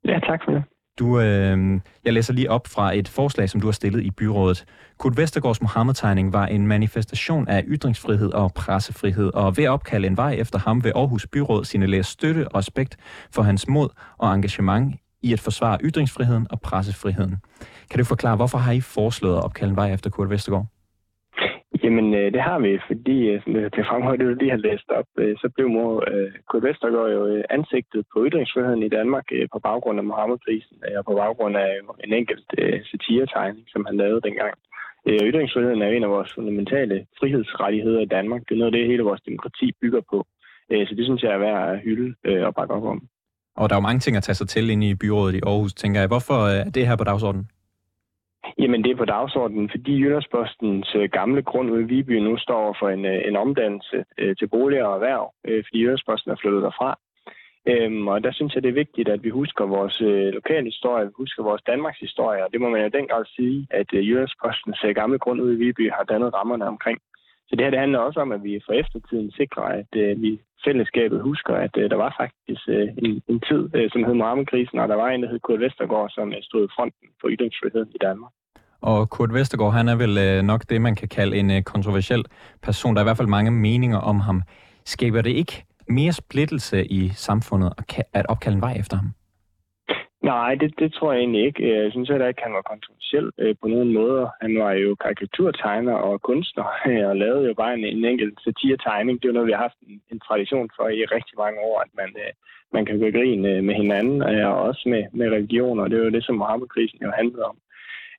Ja, 0.06 0.20
tak 0.20 0.40
for 0.46 0.52
det. 0.52 0.64
Du, 1.00 1.20
øh, 1.20 1.80
jeg 2.06 2.14
læser 2.14 2.34
lige 2.34 2.52
op 2.52 2.68
fra 2.68 2.96
et 2.96 3.08
forslag, 3.08 3.50
som 3.50 3.62
du 3.62 3.68
har 3.68 3.72
stillet 3.72 4.04
i 4.04 4.12
byrådet. 4.12 4.66
Kurt 4.98 5.18
Vestergaards 5.18 5.62
Mohammed-tegning 5.62 6.34
var 6.34 6.46
en 6.46 6.68
manifestation 6.68 7.48
af 7.48 7.64
ytringsfrihed 7.68 8.34
og 8.34 8.54
pressefrihed, 8.54 9.34
og 9.34 9.58
ved 9.58 9.64
at 9.64 9.70
opkalde 9.70 10.08
en 10.08 10.18
vej 10.18 10.34
efter 10.34 10.60
ham 10.60 10.84
ved 10.84 10.92
Aarhus 10.96 11.28
Byråd 11.28 11.66
signalerer 11.66 12.04
støtte 12.04 12.48
og 12.48 12.56
respekt 12.56 12.98
for 13.32 13.42
hans 13.42 13.68
mod 13.68 13.90
og 14.18 14.36
engagement 14.36 14.96
i 15.22 15.34
at 15.34 15.40
forsvare 15.40 15.78
ytringsfriheden 15.84 16.48
og 16.50 16.62
pressefriheden. 16.62 17.36
Kan 17.90 18.00
du 18.00 18.06
forklare, 18.06 18.36
hvorfor 18.36 18.58
har 18.58 18.72
I 18.72 18.82
foreslået 18.82 19.38
at 19.38 19.44
opkalde 19.44 19.70
en 19.70 19.76
vej 19.76 19.94
efter 19.94 20.10
Kurt 20.10 20.30
Vestergaard? 20.30 20.66
Jamen, 21.90 22.10
øh, 22.20 22.28
det 22.36 22.42
har 22.50 22.60
vi, 22.66 22.72
fordi, 22.90 23.18
øh, 23.32 23.38
som 23.42 23.54
det 23.54 23.74
til 23.74 23.90
fremhøjt, 23.90 24.20
det 24.20 24.28
du 24.28 24.36
lige 24.40 24.56
har 24.56 24.66
læst 24.68 24.88
op, 25.00 25.10
øh, 25.22 25.34
så 25.42 25.48
blev 25.56 25.68
mor, 25.78 25.92
øh, 26.12 26.32
Kurt 26.50 26.64
Vestergaard 26.68 27.12
jo 27.18 27.22
øh, 27.34 27.44
ansigtet 27.58 28.02
på 28.12 28.18
ytringsfriheden 28.28 28.84
i 28.84 28.94
Danmark 28.98 29.28
øh, 29.38 29.46
på 29.54 29.60
baggrund 29.68 29.98
af 30.02 30.06
Mohammed-prisen 30.10 30.78
øh, 30.88 30.98
og 31.00 31.04
på 31.10 31.14
baggrund 31.22 31.56
af 31.66 31.72
en 32.06 32.14
enkelt 32.20 32.50
øh, 32.62 32.80
satiretegning, 32.92 33.66
som 33.74 33.82
han 33.88 33.96
lavede 34.04 34.26
dengang. 34.28 34.54
Øh, 35.08 35.22
ytringsfriheden 35.30 35.82
er 35.82 35.90
en 35.90 36.08
af 36.08 36.14
vores 36.16 36.32
fundamentale 36.36 36.96
frihedsrettigheder 37.20 38.02
i 38.04 38.12
Danmark. 38.18 38.42
Det 38.46 38.54
er 38.54 38.62
noget 38.62 38.74
af 38.74 38.78
det, 38.78 38.92
hele 38.92 39.04
vores 39.10 39.22
demokrati 39.30 39.68
bygger 39.82 40.02
på. 40.12 40.18
Øh, 40.72 40.88
så 40.88 40.94
det 40.98 41.06
synes 41.06 41.22
jeg 41.24 41.32
er 41.34 41.44
værd 41.46 41.60
at 41.72 41.80
hylde 41.86 42.10
øh, 42.30 42.44
og 42.48 42.56
bakke 42.56 42.74
op 42.78 42.86
om. 42.94 43.00
Og 43.60 43.70
der 43.70 43.76
er 43.76 43.80
jo 43.82 43.90
mange 43.90 44.04
ting 44.06 44.18
at 44.18 44.24
tage 44.24 44.40
sig 44.40 44.48
til 44.50 44.70
inde 44.70 44.90
i 44.90 44.96
byrådet 45.04 45.36
i 45.36 45.42
Aarhus, 45.50 45.74
tænker 45.74 46.00
jeg. 46.00 46.08
Hvorfor 46.14 46.40
øh, 46.52 46.68
er 46.68 46.72
det 46.76 46.88
her 46.88 46.96
på 46.96 47.04
dagsordenen? 47.04 47.48
Jamen, 48.58 48.84
det 48.84 48.92
er 48.92 48.96
på 48.96 49.06
dagsordenen, 49.06 49.70
fordi 49.70 50.02
Jyllandspostens 50.02 50.96
øh, 50.96 51.10
gamle 51.12 51.42
grund 51.42 51.72
ude 51.72 51.82
i 51.82 51.86
Viby 51.86 52.12
nu 52.12 52.38
står 52.38 52.76
for 52.80 52.90
en, 52.90 53.06
øh, 53.06 53.22
en 53.28 53.36
omdannelse 53.36 54.06
øh, 54.18 54.36
til 54.36 54.48
boliger 54.48 54.86
og 54.86 54.94
erhverv, 54.94 55.34
fordi 55.46 55.82
Jyllandsposten 55.82 56.32
er 56.32 56.36
flyttet 56.42 56.64
derfra. 56.64 57.00
Øhm, 57.68 58.08
og 58.08 58.24
der 58.24 58.32
synes 58.32 58.56
jeg, 58.56 58.64
det 58.64 58.70
er 58.70 58.84
vigtigt, 58.84 59.10
at 59.10 59.24
vi 59.24 59.30
husker 59.30 59.66
vores 59.66 59.98
lokale 60.34 60.66
historie, 60.66 61.06
vi 61.06 61.12
husker 61.16 61.44
vores 61.44 61.62
Danmarks 61.62 62.00
historie, 62.00 62.44
og 62.46 62.50
det 62.54 62.62
må 62.62 62.70
man 62.70 62.82
jo 62.82 62.90
dengang 63.00 63.28
sige, 63.28 63.68
at 63.70 63.88
Jyllandspostens 63.94 64.86
gamle 64.96 65.20
grund 65.20 65.42
ude 65.42 65.54
i 65.54 65.58
Viby 65.58 65.92
har 65.92 66.04
dannet 66.04 66.34
rammerne 66.34 66.68
omkring. 66.68 67.00
Så 67.48 67.56
det 67.56 67.66
her 67.66 67.70
det 67.70 67.80
handler 67.80 68.00
også 68.00 68.20
om, 68.20 68.32
at 68.32 68.44
vi 68.44 68.62
for 68.66 68.74
eftertiden 68.74 69.32
sikrer, 69.32 69.64
at 69.64 70.22
vi 70.22 70.40
fællesskabet 70.66 71.22
husker, 71.22 71.54
at 71.56 71.76
der 71.76 71.96
var 71.96 72.16
faktisk 72.20 72.68
en, 73.06 73.22
en 73.28 73.40
tid, 73.40 73.90
som 73.92 74.04
hed 74.04 74.14
Marmekrisen, 74.14 74.80
og 74.80 74.88
der 74.88 74.96
var 74.96 75.10
en, 75.10 75.24
der 75.24 75.30
hed 75.30 75.40
Kurt 75.40 75.60
Vestergaard, 75.60 76.10
som 76.10 76.34
stod 76.42 76.66
i 76.66 76.74
fronten 76.76 77.08
for 77.22 77.30
ytringsfriheden 77.30 77.92
i 77.96 77.98
Danmark. 78.02 78.32
Og 78.82 79.10
Kurt 79.10 79.34
Vestergaard, 79.34 79.74
han 79.74 79.88
er 79.88 79.96
vel 79.96 80.18
øh, 80.18 80.44
nok 80.44 80.62
det, 80.70 80.82
man 80.82 80.96
kan 80.96 81.08
kalde 81.08 81.38
en 81.38 81.52
øh, 81.52 81.62
kontroversiel 81.62 82.26
person. 82.62 82.96
Der 82.96 83.00
er 83.00 83.06
i 83.06 83.10
hvert 83.10 83.18
fald 83.18 83.28
mange 83.28 83.52
meninger 83.52 83.98
om 83.98 84.20
ham. 84.20 84.42
Skaber 84.86 85.22
det 85.22 85.30
ikke 85.30 85.66
mere 85.88 86.14
splittelse 86.14 86.86
i 86.86 87.10
samfundet 87.10 87.74
at 88.14 88.26
opkalde 88.30 88.56
en 88.56 88.62
vej 88.62 88.76
efter 88.80 88.98
ham? 88.98 89.10
Nej, 90.24 90.56
det, 90.56 90.80
det 90.80 90.94
tror 90.94 91.12
jeg 91.12 91.20
egentlig 91.20 91.46
ikke. 91.46 91.84
Jeg 91.84 91.92
synes 91.92 92.10
heller 92.10 92.28
ikke, 92.28 92.42
han 92.44 92.54
var 92.54 92.62
kontroversiel 92.72 93.32
øh, 93.38 93.56
på 93.62 93.68
nogen 93.68 93.94
måder. 93.94 94.26
Han 94.42 94.60
var 94.64 94.72
jo 94.72 94.96
karikaturtegner 94.96 95.94
og 95.94 96.22
kunstner, 96.22 96.68
og 97.10 97.16
lavede 97.16 97.48
jo 97.48 97.54
bare 97.54 97.74
en, 97.74 97.86
en 97.86 98.06
enkelt 98.06 98.40
satiretegning. 98.44 99.16
Det 99.18 99.26
er 99.26 99.30
jo 99.30 99.38
noget, 99.38 99.48
vi 99.48 99.56
har 99.58 99.68
haft 99.68 99.80
en, 99.88 100.02
en 100.12 100.20
tradition 100.20 100.70
for 100.76 100.88
i 100.88 101.02
rigtig 101.16 101.36
mange 101.44 101.60
år, 101.70 101.80
at 101.86 101.92
man, 102.00 102.10
øh, 102.24 102.32
man 102.76 102.86
kan 102.86 103.00
gå 103.00 103.08
grin 103.18 103.46
øh, 103.46 103.64
med 103.64 103.76
hinanden, 103.76 104.18
øh, 104.32 104.48
og 104.52 104.56
også 104.70 104.84
med, 104.94 105.04
med 105.20 105.28
religioner. 105.38 105.88
Det 105.88 105.98
er 106.00 106.04
jo 106.04 106.16
det, 106.18 106.26
som 106.26 106.36
Mohammed-krisen 106.36 107.00
jo 107.02 107.12
handlede 107.20 107.46
om. 107.52 107.58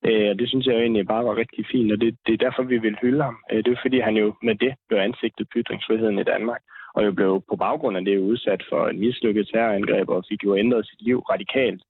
Øh, 0.08 0.28
og 0.30 0.38
det 0.38 0.48
synes 0.48 0.66
jeg 0.66 0.74
jo 0.74 0.80
egentlig 0.80 1.06
bare 1.06 1.24
var 1.24 1.36
rigtig 1.36 1.66
fint, 1.72 1.92
og 1.92 2.00
det, 2.00 2.16
det 2.26 2.32
er 2.32 2.44
derfor, 2.46 2.62
vi 2.62 2.78
vil 2.78 2.96
hylde 3.02 3.22
ham. 3.22 3.38
Øh, 3.52 3.64
det 3.64 3.72
er 3.72 3.82
fordi, 3.82 3.98
han 4.00 4.16
jo 4.16 4.34
med 4.42 4.54
det 4.54 4.74
blev 4.88 4.98
ansigtet 4.98 5.46
på 5.48 5.58
ytringsfriheden 5.58 6.18
i 6.18 6.28
Danmark, 6.32 6.62
og 6.94 7.06
jo 7.06 7.12
blev 7.12 7.42
på 7.50 7.56
baggrund 7.56 7.96
af 7.96 8.04
det 8.04 8.18
udsat 8.18 8.62
for 8.68 8.88
en 8.88 9.00
mislykket 9.00 9.48
terrorangreb, 9.48 10.08
og 10.08 10.24
fik 10.28 10.44
jo 10.44 10.56
ændret 10.56 10.86
sit 10.86 11.02
liv 11.02 11.18
radikalt 11.18 11.82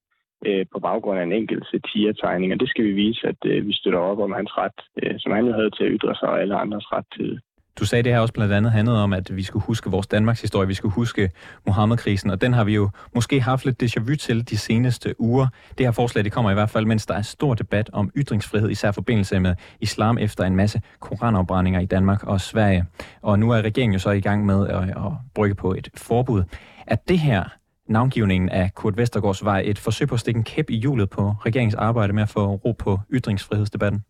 øh, 0.47 0.67
på 0.73 0.79
baggrund 0.81 1.19
af 1.19 1.23
en 1.23 1.33
enkelt 1.33 1.67
satiretegning, 1.67 2.53
Og 2.53 2.61
det 2.61 2.69
skal 2.69 2.85
vi 2.85 2.93
vise, 2.93 3.29
at 3.29 3.41
øh, 3.45 3.67
vi 3.67 3.73
støtter 3.73 3.99
op 3.99 4.19
om 4.19 4.33
hans 4.33 4.59
ret, 4.59 4.81
øh, 5.03 5.15
som 5.19 5.33
han 5.33 5.47
jo 5.47 5.53
havde 5.53 5.71
til 5.71 5.85
at 5.85 5.93
ytre 5.95 6.15
sig, 6.15 6.29
og 6.29 6.41
alle 6.41 6.55
andres 6.55 6.93
ret 6.93 7.09
til 7.17 7.41
du 7.79 7.85
sagde, 7.85 8.03
det 8.03 8.13
her 8.13 8.21
også 8.21 8.35
blandt 8.35 8.53
andet 8.53 8.73
handlede 8.73 9.03
om, 9.03 9.13
at 9.13 9.37
vi 9.37 9.43
skulle 9.43 9.65
huske 9.65 9.91
vores 9.91 10.07
Danmarks 10.07 10.41
historie, 10.41 10.69
vi 10.69 10.75
skulle 10.75 10.95
huske 10.95 11.31
Mohammed-krisen, 11.67 12.31
og 12.31 12.41
den 12.41 12.53
har 12.53 12.65
vi 12.65 12.75
jo 12.75 12.91
måske 13.15 13.41
haft 13.41 13.65
lidt 13.65 13.83
déjà 13.83 14.01
vu 14.01 14.17
til 14.17 14.51
de 14.51 14.59
seneste 14.59 15.21
uger. 15.21 15.47
Det 15.79 15.87
her 15.87 15.93
forslag, 15.93 16.25
det 16.25 16.33
kommer 16.33 16.51
i 16.51 16.55
hvert 16.55 16.71
fald, 16.71 16.87
mens 16.87 17.07
der 17.07 17.15
er 17.15 17.23
stor 17.23 17.55
debat 17.55 17.91
om 17.93 18.11
ytringsfrihed, 18.17 18.71
især 18.71 18.93
forbindelse 18.93 19.41
med 19.41 19.55
islam 19.81 20.19
efter 20.19 20.45
en 20.45 20.57
masse 20.57 20.81
koranafbrændinger 21.01 21.81
i 21.81 21.87
Danmark 21.87 22.25
og 22.25 22.41
Sverige. 22.41 22.85
Og 23.23 23.39
nu 23.39 23.51
er 23.51 23.63
regeringen 23.63 23.93
jo 23.93 23.99
så 23.99 24.11
i 24.11 24.21
gang 24.21 24.47
med 24.47 24.69
at, 24.69 24.83
at 24.89 25.13
brygge 25.35 25.55
på 25.55 25.75
et 25.75 25.89
forbud. 25.95 26.43
Er 26.87 26.97
det 27.09 27.19
her 27.19 27.45
navngivningen 27.89 28.49
af 28.49 28.75
Kurt 28.75 28.97
Vestergaards 28.97 29.45
vej 29.45 29.63
et 29.65 29.79
forsøg 29.79 30.09
på 30.09 30.15
at 30.15 30.21
stikke 30.21 30.39
en 30.39 30.45
kæp 30.45 30.71
i 30.71 30.77
hjulet 30.77 31.11
på 31.11 31.35
regeringens 31.47 31.75
arbejde 31.75 32.13
med 32.13 32.23
at 32.23 32.29
få 32.29 32.55
ro 32.55 32.73
på 32.73 33.01
ytringsfrihedsdebatten? 33.13 34.05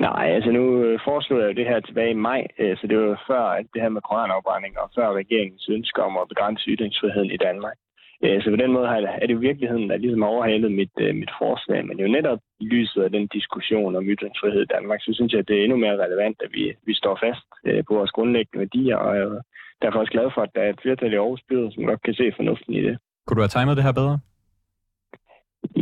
Nej, 0.00 0.26
altså 0.36 0.50
nu 0.50 0.64
øh, 0.84 1.00
foreslog 1.04 1.40
jeg 1.40 1.48
jo 1.48 1.58
det 1.60 1.66
her 1.70 1.80
tilbage 1.80 2.10
i 2.10 2.22
maj, 2.28 2.46
øh, 2.58 2.76
så 2.76 2.86
det 2.86 2.98
var 2.98 3.24
før 3.26 3.42
alt 3.58 3.70
det 3.74 3.82
her 3.82 3.88
med 3.88 4.02
koranafbrænding 4.08 4.78
og 4.78 4.90
før 4.96 5.12
regeringens 5.12 5.68
ønske 5.68 6.02
om 6.02 6.16
at 6.16 6.28
begrænse 6.28 6.70
ytringsfriheden 6.70 7.30
i 7.30 7.36
Danmark. 7.36 7.76
Øh, 8.24 8.42
så 8.42 8.50
på 8.50 8.56
den 8.56 8.72
måde 8.72 8.88
er 9.22 9.26
det 9.26 9.34
jo 9.34 9.38
virkeligheden, 9.38 9.90
der 9.90 9.96
ligesom 9.96 10.22
overhalet 10.22 10.72
mit, 10.72 10.94
mit 11.20 11.32
forslag, 11.40 11.86
men 11.86 11.98
jo 11.98 12.06
netop 12.08 12.40
i 12.60 12.66
lyset 12.74 13.02
af 13.02 13.10
den 13.10 13.26
diskussion 13.26 13.96
om 13.96 14.08
ytringsfrihed 14.12 14.62
i 14.62 14.72
Danmark, 14.74 15.00
så 15.02 15.10
synes 15.14 15.32
jeg, 15.32 15.40
at 15.40 15.48
det 15.48 15.56
er 15.56 15.64
endnu 15.64 15.76
mere 15.76 16.02
relevant, 16.04 16.36
at 16.44 16.50
vi, 16.52 16.74
vi 16.86 16.94
står 16.94 17.18
fast 17.26 17.46
på 17.88 17.94
vores 17.98 18.10
grundlæggende 18.10 18.58
værdier, 18.58 18.96
og 18.96 19.16
jeg 19.16 19.24
er 19.24 19.40
derfor 19.82 19.98
også 19.98 20.12
glad 20.12 20.28
for, 20.34 20.42
at 20.42 20.54
der 20.54 20.62
er 20.62 20.70
et 20.70 20.80
flertal 20.82 21.12
i 21.12 21.16
Aarhus 21.16 21.42
Byråd, 21.48 21.72
som 21.72 21.84
godt 21.84 22.02
kan 22.02 22.14
se 22.14 22.32
fornuften 22.36 22.74
i 22.74 22.82
det. 22.86 22.98
Kunne 23.26 23.36
du 23.36 23.44
have 23.46 23.54
timet 23.56 23.76
det 23.76 23.84
her 23.84 23.92
bedre? 24.00 24.18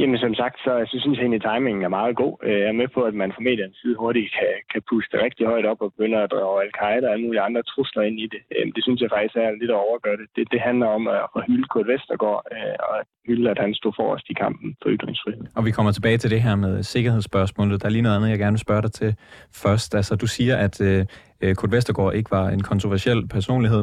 Jamen 0.00 0.18
som 0.24 0.34
sagt, 0.42 0.56
så 0.64 0.72
jeg 0.82 0.88
synes 0.88 1.18
egentlig, 1.18 1.40
at 1.42 1.48
timingen 1.50 1.84
er 1.84 1.96
meget 1.98 2.14
god. 2.22 2.34
Øh, 2.46 2.58
jeg 2.62 2.70
er 2.72 2.80
med 2.82 2.88
på, 2.94 3.00
at 3.10 3.14
man 3.22 3.32
fra 3.34 3.46
mediernes 3.48 3.78
side 3.82 3.96
hurtigt 4.02 4.28
kan, 4.38 4.52
kan 4.72 4.82
puste 4.90 5.14
rigtig 5.26 5.44
højt 5.52 5.66
op 5.70 5.80
og 5.84 5.92
begynde 5.92 6.18
at 6.22 6.30
drage 6.32 6.62
al-Qaida 6.64 7.06
og 7.06 7.12
alle 7.12 7.26
mulige 7.26 7.46
andre 7.48 7.62
trusler 7.72 8.02
ind 8.08 8.18
i 8.24 8.26
det. 8.34 8.42
Øhm, 8.56 8.72
det 8.76 8.82
synes 8.84 9.00
jeg 9.00 9.10
faktisk 9.14 9.36
er 9.36 9.58
lidt 9.60 9.74
at 9.76 9.82
overgøre 9.86 10.16
det. 10.20 10.26
Det, 10.36 10.44
det 10.52 10.60
handler 10.68 10.88
om 10.98 11.02
at, 11.16 11.42
hylde 11.48 11.66
Kurt 11.72 11.88
Vestergaard 11.92 12.42
øh, 12.54 12.76
og 12.86 12.92
at 13.00 13.04
hylde, 13.26 13.50
at 13.54 13.58
han 13.64 13.74
stod 13.80 13.92
forrest 14.00 14.26
i 14.32 14.34
kampen 14.44 14.68
for 14.82 14.88
ytringsfrihed. 14.94 15.44
Og 15.58 15.62
vi 15.68 15.70
kommer 15.76 15.92
tilbage 15.92 16.18
til 16.18 16.30
det 16.34 16.42
her 16.46 16.56
med 16.64 16.74
sikkerhedsspørgsmålet. 16.82 17.80
Der 17.80 17.86
er 17.88 17.94
lige 17.96 18.06
noget 18.06 18.16
andet, 18.16 18.30
jeg 18.34 18.38
gerne 18.38 18.56
vil 18.56 18.66
spørge 18.68 18.82
dig 18.86 18.92
til 18.92 19.10
først. 19.64 19.94
Altså, 19.94 20.12
du 20.22 20.26
siger, 20.36 20.56
at 20.66 20.74
øh, 20.88 21.00
øh 21.42 21.54
Kurt 21.58 21.72
Vestergaard 21.72 22.14
ikke 22.14 22.30
var 22.30 22.46
en 22.48 22.62
kontroversiel 22.62 23.28
personlighed, 23.36 23.82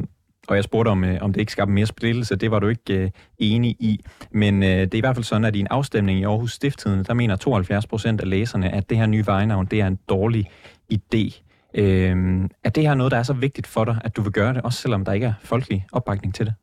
og 0.50 0.56
jeg 0.56 0.64
spurgte, 0.64 0.90
om, 0.90 1.04
øh, 1.04 1.18
om 1.22 1.34
det 1.34 1.40
ikke 1.40 1.52
skabte 1.52 1.74
mere 1.74 1.86
splittelse. 1.86 2.36
Det 2.36 2.52
var 2.52 2.60
du 2.60 2.68
ikke 2.68 3.04
øh, 3.04 3.10
enig 3.40 3.72
i. 3.72 4.00
Men 4.32 4.64
øh, 4.64 4.70
det 4.70 4.94
er 4.94 4.98
i 4.98 5.00
hvert 5.00 5.16
fald 5.16 5.24
sådan, 5.24 5.46
at 5.46 5.56
i 5.56 5.60
en 5.60 5.68
afstemning 5.70 6.20
i 6.20 6.24
Aarhus 6.24 6.52
Stifttiden, 6.52 7.04
der 7.04 7.14
mener 7.14 7.36
72 7.36 7.88
procent 7.88 8.22
af 8.22 8.30
læserne, 8.30 8.76
at 8.76 8.90
det 8.90 8.98
her 8.98 9.06
nye 9.06 9.24
vejnavn, 9.26 9.66
det 9.66 9.82
er 9.82 9.88
en 9.88 10.00
dårlig 10.10 10.46
idé. 10.94 11.24
Øh, 11.76 12.16
er 12.64 12.70
det 12.76 12.88
her 12.88 12.96
noget, 12.96 13.12
der 13.12 13.18
er 13.18 13.24
så 13.24 13.34
vigtigt 13.34 13.68
for 13.68 13.86
dig, 13.86 13.98
at 14.04 14.16
du 14.18 14.22
vil 14.22 14.32
gøre 14.32 14.54
det, 14.54 14.62
også 14.62 14.80
selvom 14.82 15.06
der 15.06 15.14
ikke 15.14 15.26
er 15.26 15.34
folkelig 15.44 15.86
opbakning 15.94 16.36
til 16.36 16.46
det? 16.46 16.54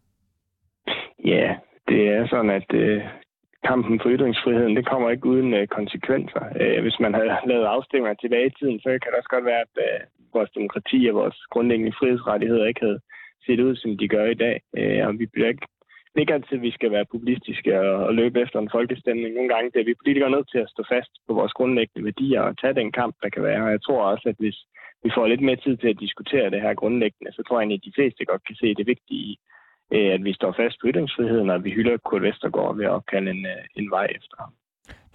Ja, 1.25 1.55
det 1.89 2.09
er 2.09 2.27
sådan, 2.27 2.51
at 2.51 2.75
øh, 2.75 3.03
kampen 3.71 4.01
for 4.03 4.09
ytringsfriheden, 4.15 4.77
det 4.77 4.89
kommer 4.91 5.11
ikke 5.11 5.27
uden 5.27 5.55
øh, 5.55 5.67
konsekvenser. 5.67 6.43
Øh, 6.61 6.83
hvis 6.83 7.01
man 7.01 7.15
havde 7.15 7.31
lavet 7.47 7.65
afstemninger 7.65 8.15
tilbage 8.15 8.47
i 8.47 8.57
tiden, 8.59 8.81
så 8.81 8.89
kan 8.89 9.11
det 9.11 9.19
også 9.21 9.33
godt 9.35 9.45
være, 9.45 9.63
at 9.67 9.75
øh, 9.87 10.01
vores 10.35 10.51
demokrati 10.59 10.99
og 11.11 11.15
vores 11.15 11.39
grundlæggende 11.53 11.97
frihedsrettigheder 11.99 12.67
ikke 12.67 12.85
havde 12.87 13.01
set 13.47 13.61
ud, 13.61 13.77
som 13.77 13.99
de 13.99 14.09
gør 14.09 14.27
i 14.27 14.41
dag. 14.45 14.57
Øh, 14.79 15.07
og 15.07 15.19
vi 15.19 15.27
bliver 15.27 15.49
ikke, 15.49 15.67
det 16.11 16.17
er 16.17 16.25
ikke 16.25 16.35
altid, 16.35 16.57
at 16.59 16.67
vi 16.69 16.71
skal 16.71 16.91
være 16.91 17.11
populistiske 17.13 17.81
og, 17.81 18.07
og 18.07 18.15
løbe 18.15 18.41
efter 18.41 18.59
en 18.59 18.75
folkestemning. 18.77 19.35
Nogle 19.35 19.51
gange 19.55 19.71
det 19.71 19.81
er 19.81 19.91
vi 19.91 20.01
politikere 20.01 20.31
nødt 20.31 20.51
til 20.51 20.59
at 20.59 20.71
stå 20.75 20.83
fast 20.95 21.13
på 21.27 21.33
vores 21.35 21.53
grundlæggende 21.53 22.05
værdier 22.05 22.41
og 22.41 22.59
tage 22.59 22.79
den 22.81 22.93
kamp, 22.93 23.15
der 23.23 23.29
kan 23.29 23.43
være. 23.43 23.63
Og 23.67 23.71
jeg 23.71 23.83
tror 23.83 24.03
også, 24.13 24.29
at 24.29 24.39
hvis 24.39 24.59
vi 25.05 25.11
får 25.15 25.27
lidt 25.27 25.41
mere 25.41 25.63
tid 25.65 25.77
til 25.77 25.89
at 25.89 26.01
diskutere 26.01 26.51
det 26.51 26.61
her 26.61 26.75
grundlæggende, 26.75 27.33
så 27.33 27.43
tror 27.43 27.57
jeg 27.57 27.63
egentlig, 27.63 27.81
at 27.81 27.89
de 27.89 27.97
fleste 27.99 28.25
godt 28.25 28.43
kan 28.47 28.57
se 28.57 28.75
det 28.75 28.87
vigtige 28.87 29.37
øh, 29.95 30.15
at 30.17 30.25
vi 30.25 30.33
står 30.33 30.53
fast 30.61 30.77
på 30.81 30.87
ytringsfriheden, 30.91 31.51
og 31.51 31.65
vi 31.65 31.71
hylder 31.71 31.97
Kurt 31.97 32.23
Vestergaard 32.23 32.77
ved 32.77 32.85
at 32.85 32.91
opkalde 32.91 33.31
en, 33.31 33.47
øh, 33.47 33.63
en 33.77 33.91
vej 33.91 34.07
efter 34.17 34.37
ham. 34.41 34.53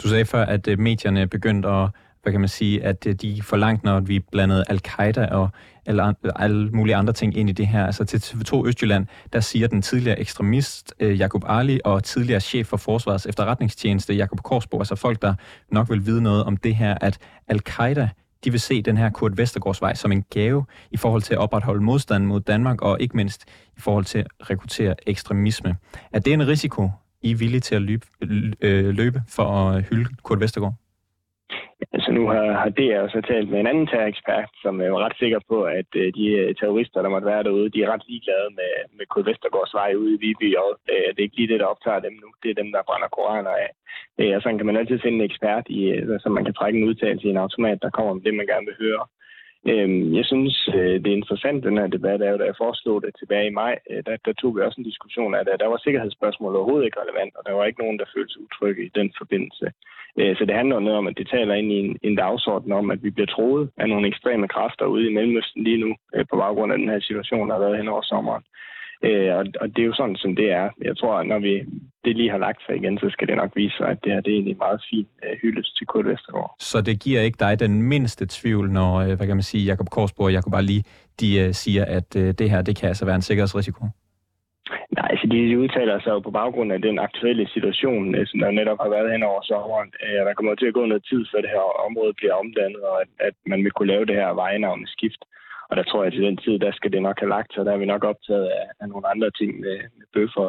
Du 0.03 0.07
sagde 0.07 0.25
før, 0.25 0.43
at 0.55 0.67
øh, 0.67 0.79
medierne 0.79 1.27
begyndte 1.27 1.69
at 1.69 1.89
hvad 2.23 2.33
kan 2.33 2.39
man 2.39 2.49
sige, 2.49 2.83
at 2.83 3.07
øh, 3.07 3.13
de 3.13 3.41
for 3.41 3.57
langt, 3.57 3.83
når 3.83 3.99
vi 3.99 4.19
blandede 4.19 4.63
al-Qaida 4.69 5.25
og 5.25 5.49
alle, 5.85 6.15
alle 6.35 6.69
mulige 6.71 6.95
andre 6.95 7.13
ting 7.13 7.37
ind 7.37 7.49
i 7.49 7.53
det 7.53 7.67
her. 7.67 7.85
Altså 7.85 8.05
til 8.05 8.17
TV2 8.17 8.67
Østjylland, 8.67 9.07
der 9.33 9.39
siger 9.39 9.67
den 9.67 9.81
tidligere 9.81 10.19
ekstremist 10.19 10.93
øh, 10.99 11.19
Jakob 11.19 11.43
Ali 11.47 11.79
og 11.85 12.03
tidligere 12.03 12.39
chef 12.39 12.67
for 12.67 12.77
Forsvarets 12.77 13.25
efterretningstjeneste 13.25 14.13
Jakob 14.13 14.43
Korsbo, 14.43 14.79
altså 14.79 14.95
folk, 14.95 15.21
der 15.21 15.33
nok 15.71 15.89
vil 15.89 16.05
vide 16.05 16.21
noget 16.21 16.43
om 16.43 16.57
det 16.57 16.75
her, 16.75 16.97
at 17.01 17.17
al-Qaida 17.47 18.09
de 18.43 18.51
vil 18.51 18.59
se 18.59 18.81
den 18.81 18.97
her 18.97 19.09
Kurt 19.09 19.37
Vestergaards 19.37 19.81
vej 19.81 19.93
som 19.93 20.11
en 20.11 20.23
gave 20.29 20.65
i 20.91 20.97
forhold 20.97 21.21
til 21.21 21.33
at 21.33 21.39
opretholde 21.39 21.83
modstanden 21.83 22.29
mod 22.29 22.41
Danmark, 22.41 22.81
og 22.81 22.97
ikke 23.01 23.17
mindst 23.17 23.45
i 23.77 23.79
forhold 23.79 24.05
til 24.05 24.19
at 24.19 24.27
rekruttere 24.49 24.95
ekstremisme. 25.07 25.75
Er 26.13 26.19
det 26.19 26.33
en 26.33 26.47
risiko, 26.47 26.89
I 27.21 27.31
er 27.31 27.35
villige 27.35 27.61
til 27.61 27.75
at 27.75 27.81
løbe, 27.81 28.05
øh, 28.61 28.89
løbe 28.89 29.21
for 29.29 29.43
at 29.43 29.83
hylde 29.83 30.09
Kurt 30.23 30.39
Vestergaard? 30.39 30.73
Nu 32.15 32.21
har, 32.33 32.45
har 32.61 32.69
DR 32.77 32.99
også 33.05 33.21
talt 33.21 33.49
med 33.49 33.59
en 33.59 33.71
anden 33.71 33.87
terrorekspert, 33.87 34.49
som 34.63 34.81
er 34.81 35.03
ret 35.05 35.17
sikker 35.21 35.39
på, 35.51 35.57
at 35.79 35.89
øh, 36.01 36.07
de 36.17 36.25
øh, 36.41 36.55
terrorister, 36.55 37.01
der 37.01 37.13
måtte 37.13 37.31
være 37.33 37.43
derude, 37.43 37.69
de 37.73 37.83
er 37.83 37.91
ret 37.93 38.07
ligeglade 38.07 38.49
med, 38.59 38.71
med 38.97 39.05
Kurt 39.05 39.25
Vestergaards 39.25 39.73
vej 39.73 39.91
ude 40.01 40.13
i 40.15 40.21
Viby, 40.23 40.49
og 40.63 40.69
øh, 40.93 41.07
det 41.13 41.19
er 41.19 41.27
ikke 41.27 41.39
lige 41.39 41.51
det, 41.53 41.59
der 41.59 41.73
optager 41.73 42.05
dem 42.07 42.15
nu. 42.23 42.29
Det 42.43 42.49
er 42.49 42.61
dem, 42.61 42.69
der 42.71 42.87
brænder 42.87 43.09
koraner 43.17 43.53
af. 43.65 43.69
Øh, 44.19 44.35
og 44.35 44.41
sådan 44.41 44.57
kan 44.57 44.69
man 44.69 44.79
altid 44.79 44.99
finde 44.99 45.17
en 45.19 45.29
ekspert, 45.29 45.65
i, 45.79 45.81
øh, 45.91 46.19
så 46.23 46.29
man 46.29 46.45
kan 46.45 46.53
trække 46.53 46.79
en 46.79 46.87
udtalelse 46.89 47.27
i 47.27 47.31
en 47.31 47.43
automat, 47.45 47.81
der 47.81 47.95
kommer 47.97 48.13
med 48.13 48.23
det, 48.25 48.33
man 48.33 48.47
gerne 48.51 48.67
vil 48.69 48.81
høre. 48.85 49.03
Øhm, 49.71 50.15
jeg 50.19 50.25
synes, 50.25 50.55
det 51.03 51.07
er 51.07 51.19
interessant, 51.19 51.63
den 51.63 51.77
her 51.77 51.87
debat, 51.87 52.21
er 52.21 52.31
jo, 52.31 52.37
da 52.37 52.45
jeg 52.45 52.61
foreslog 52.63 52.97
det 53.01 53.13
tilbage 53.19 53.47
i 53.47 53.57
maj, 53.61 53.73
der, 54.05 54.15
der 54.25 54.33
tog 54.33 54.55
vi 54.55 54.61
også 54.61 54.79
en 54.79 54.89
diskussion 54.91 55.35
af 55.35 55.45
det. 55.45 55.59
Der 55.59 55.67
var 55.67 55.77
sikkerhedsspørgsmål 55.77 56.55
overhovedet 56.55 56.85
ikke 56.85 57.01
relevant, 57.03 57.33
og 57.37 57.43
der 57.45 57.53
var 57.53 57.65
ikke 57.65 57.83
nogen, 57.83 57.99
der 57.99 58.13
følte 58.15 58.33
sig 58.33 58.41
utrygge 58.41 58.85
i 58.85 58.91
den 58.99 59.13
forbindelse. 59.17 59.65
Øh, 60.19 60.35
så 60.37 60.45
det 60.45 60.55
handler 60.55 60.79
noget 60.79 60.97
om, 60.97 61.07
at 61.07 61.17
det 61.17 61.29
taler 61.29 61.53
ind 61.53 61.71
i 61.71 61.79
en, 61.85 61.97
en 62.03 62.15
dagsorden 62.15 62.71
om, 62.71 62.91
at 62.91 63.03
vi 63.03 63.09
bliver 63.09 63.27
troet 63.27 63.69
af 63.77 63.89
nogle 63.89 64.07
ekstreme 64.07 64.47
kræfter 64.47 64.85
ude 64.85 65.07
i 65.07 65.13
Mellemøsten 65.13 65.63
lige 65.63 65.77
nu, 65.77 65.95
øh, 66.15 66.25
på 66.29 66.35
baggrund 66.37 66.71
af 66.71 66.77
den 66.77 66.89
her 66.89 66.99
situation, 66.99 67.47
der 67.47 67.55
har 67.55 67.63
været 67.65 67.77
hen 67.77 67.87
over 67.87 68.01
sommeren. 68.01 68.43
Øh, 69.07 69.35
og, 69.37 69.45
og 69.61 69.67
det 69.73 69.81
er 69.81 69.89
jo 69.91 69.93
sådan, 69.93 70.15
som 70.15 70.35
det 70.35 70.51
er. 70.51 70.69
Jeg 70.81 70.97
tror, 70.97 71.13
at 71.15 71.27
når 71.27 71.39
vi 71.39 71.53
det 72.05 72.15
lige 72.15 72.31
har 72.31 72.37
lagt 72.37 72.61
sig 72.65 72.75
igen, 72.75 72.97
så 72.97 73.09
skal 73.09 73.27
det 73.27 73.37
nok 73.37 73.51
vise 73.55 73.77
sig, 73.77 73.87
at 73.87 73.97
det 74.03 74.11
her 74.11 74.21
det 74.21 74.31
er 74.31 74.35
egentlig 74.35 74.57
meget 74.57 74.81
fint 74.89 75.07
øh, 75.23 75.37
hyldest 75.41 75.77
til 75.77 75.87
Kurt 75.87 76.05
Vestergaard. 76.05 76.55
Så 76.59 76.81
det 76.81 76.99
giver 76.99 77.21
ikke 77.21 77.39
dig 77.39 77.59
den 77.59 77.81
mindste 77.81 78.25
tvivl, 78.29 78.71
når, 78.71 78.95
øh, 78.95 79.07
hvad 79.17 79.27
kan 79.27 79.35
man 79.35 79.43
sige, 79.43 79.65
Jakob 79.65 79.89
Korsborg 79.89 80.25
og 80.25 80.33
Jakob 80.33 80.53
Ali, 80.53 80.79
de 81.19 81.39
øh, 81.39 81.53
siger, 81.53 81.85
at 81.85 82.15
øh, 82.15 82.33
det 82.39 82.49
her, 82.49 82.61
det 82.61 82.75
kan 82.75 82.87
altså 82.87 83.05
være 83.05 83.15
en 83.15 83.21
sikkerhedsrisiko? 83.21 83.85
Nej, 84.97 85.07
altså 85.13 85.27
de 85.27 85.59
udtaler 85.63 85.99
sig 85.99 86.11
jo 86.11 86.19
på 86.19 86.31
baggrund 86.31 86.71
af 86.73 86.81
den 86.81 86.99
aktuelle 86.99 87.47
situation, 87.55 88.15
øh, 88.15 88.27
som 88.27 88.39
der 88.39 88.51
netop 88.51 88.79
har 88.83 88.89
været 88.89 89.11
hen 89.11 89.23
over 89.23 89.41
sommeren. 89.41 89.89
Øh, 90.03 90.19
der 90.27 90.33
kommer 90.33 90.55
til 90.55 90.71
at 90.71 90.77
gå 90.79 90.85
noget 90.85 91.05
tid, 91.09 91.21
før 91.31 91.41
det 91.41 91.55
her 91.55 91.65
område 91.87 92.13
bliver 92.13 92.33
omdannet, 92.33 92.81
og 92.91 93.01
at, 93.01 93.09
at 93.27 93.35
man 93.51 93.63
vil 93.63 93.71
kunne 93.71 93.91
lave 93.93 94.05
det 94.05 94.15
her 94.15 94.29
vejnavneskift. 94.33 95.21
skift. 95.21 95.23
Og 95.69 95.77
der 95.77 95.83
tror 95.83 96.03
jeg, 96.03 96.07
at 96.07 96.13
til 96.13 96.27
den 96.29 96.37
tid, 96.37 96.59
der 96.59 96.71
skal 96.71 96.91
det 96.91 97.01
nok 97.01 97.19
have 97.19 97.33
lagt 97.35 97.53
sig. 97.53 97.65
Der 97.65 97.71
er 97.73 97.81
vi 97.83 97.85
nok 97.85 98.03
optaget 98.03 98.47
af, 98.59 98.65
af 98.81 98.89
nogle 98.89 99.07
andre 99.13 99.29
ting 99.39 99.59
med, 99.59 99.77
med 99.97 100.05
bøffer 100.13 100.47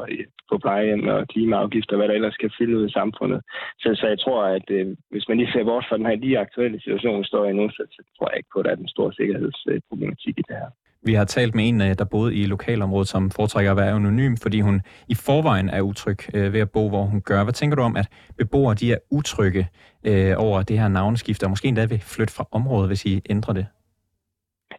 på 0.50 0.58
plejehjem 0.58 1.08
og 1.08 1.28
klimaafgifter, 1.28 1.96
hvad 1.96 2.08
der 2.08 2.14
ellers 2.14 2.34
skal 2.34 2.54
fylde 2.58 2.78
ud 2.78 2.88
i 2.88 2.96
samfundet. 2.98 3.40
Så, 3.82 3.88
så 4.00 4.06
jeg 4.12 4.18
tror, 4.18 4.42
at 4.44 4.70
øh, 4.70 4.86
hvis 5.10 5.28
man 5.28 5.36
lige 5.38 5.52
ser 5.52 5.64
bort 5.64 5.86
fra 5.88 5.96
den 5.96 6.06
her 6.06 6.16
lige 6.16 6.38
aktuelle 6.38 6.80
situation, 6.80 7.20
vi 7.20 7.24
står 7.24 7.44
i 7.44 7.52
nu, 7.52 7.70
så, 7.70 7.82
så 7.90 8.02
tror 8.18 8.28
jeg 8.30 8.36
ikke 8.36 8.52
på, 8.52 8.58
at 8.58 8.64
der 8.64 8.70
er 8.70 8.82
den 8.82 8.88
store 8.88 9.12
sikkerhedsproblematik 9.12 10.34
i 10.38 10.46
det 10.48 10.56
her. 10.60 10.70
Vi 11.04 11.14
har 11.14 11.24
talt 11.24 11.54
med 11.54 11.68
en, 11.68 11.80
øh, 11.80 11.94
der 11.98 12.04
boede 12.04 12.34
i 12.34 12.46
lokalområdet, 12.46 13.08
som 13.08 13.30
foretrækker 13.30 13.70
at 13.70 13.76
være 13.76 13.90
anonym, 13.90 14.36
fordi 14.42 14.60
hun 14.60 14.82
i 15.08 15.14
forvejen 15.14 15.68
er 15.68 15.80
utryg 15.80 16.18
øh, 16.34 16.52
ved 16.52 16.60
at 16.60 16.70
bo, 16.70 16.88
hvor 16.88 17.02
hun 17.02 17.20
gør. 17.20 17.44
Hvad 17.44 17.52
tænker 17.52 17.76
du 17.76 17.82
om, 17.82 17.96
at 17.96 18.08
beboere 18.38 18.74
de 18.74 18.92
er 18.92 18.98
utrygge 19.10 19.68
øh, 20.04 20.34
over 20.36 20.62
det 20.62 20.78
her 20.78 20.88
navneskift, 20.88 21.42
og 21.42 21.50
måske 21.50 21.68
endda 21.68 21.84
vil 21.86 22.00
flytte 22.00 22.34
fra 22.34 22.46
området, 22.50 22.88
hvis 22.88 23.04
I 23.04 23.22
ændrer 23.30 23.54
det? 23.54 23.66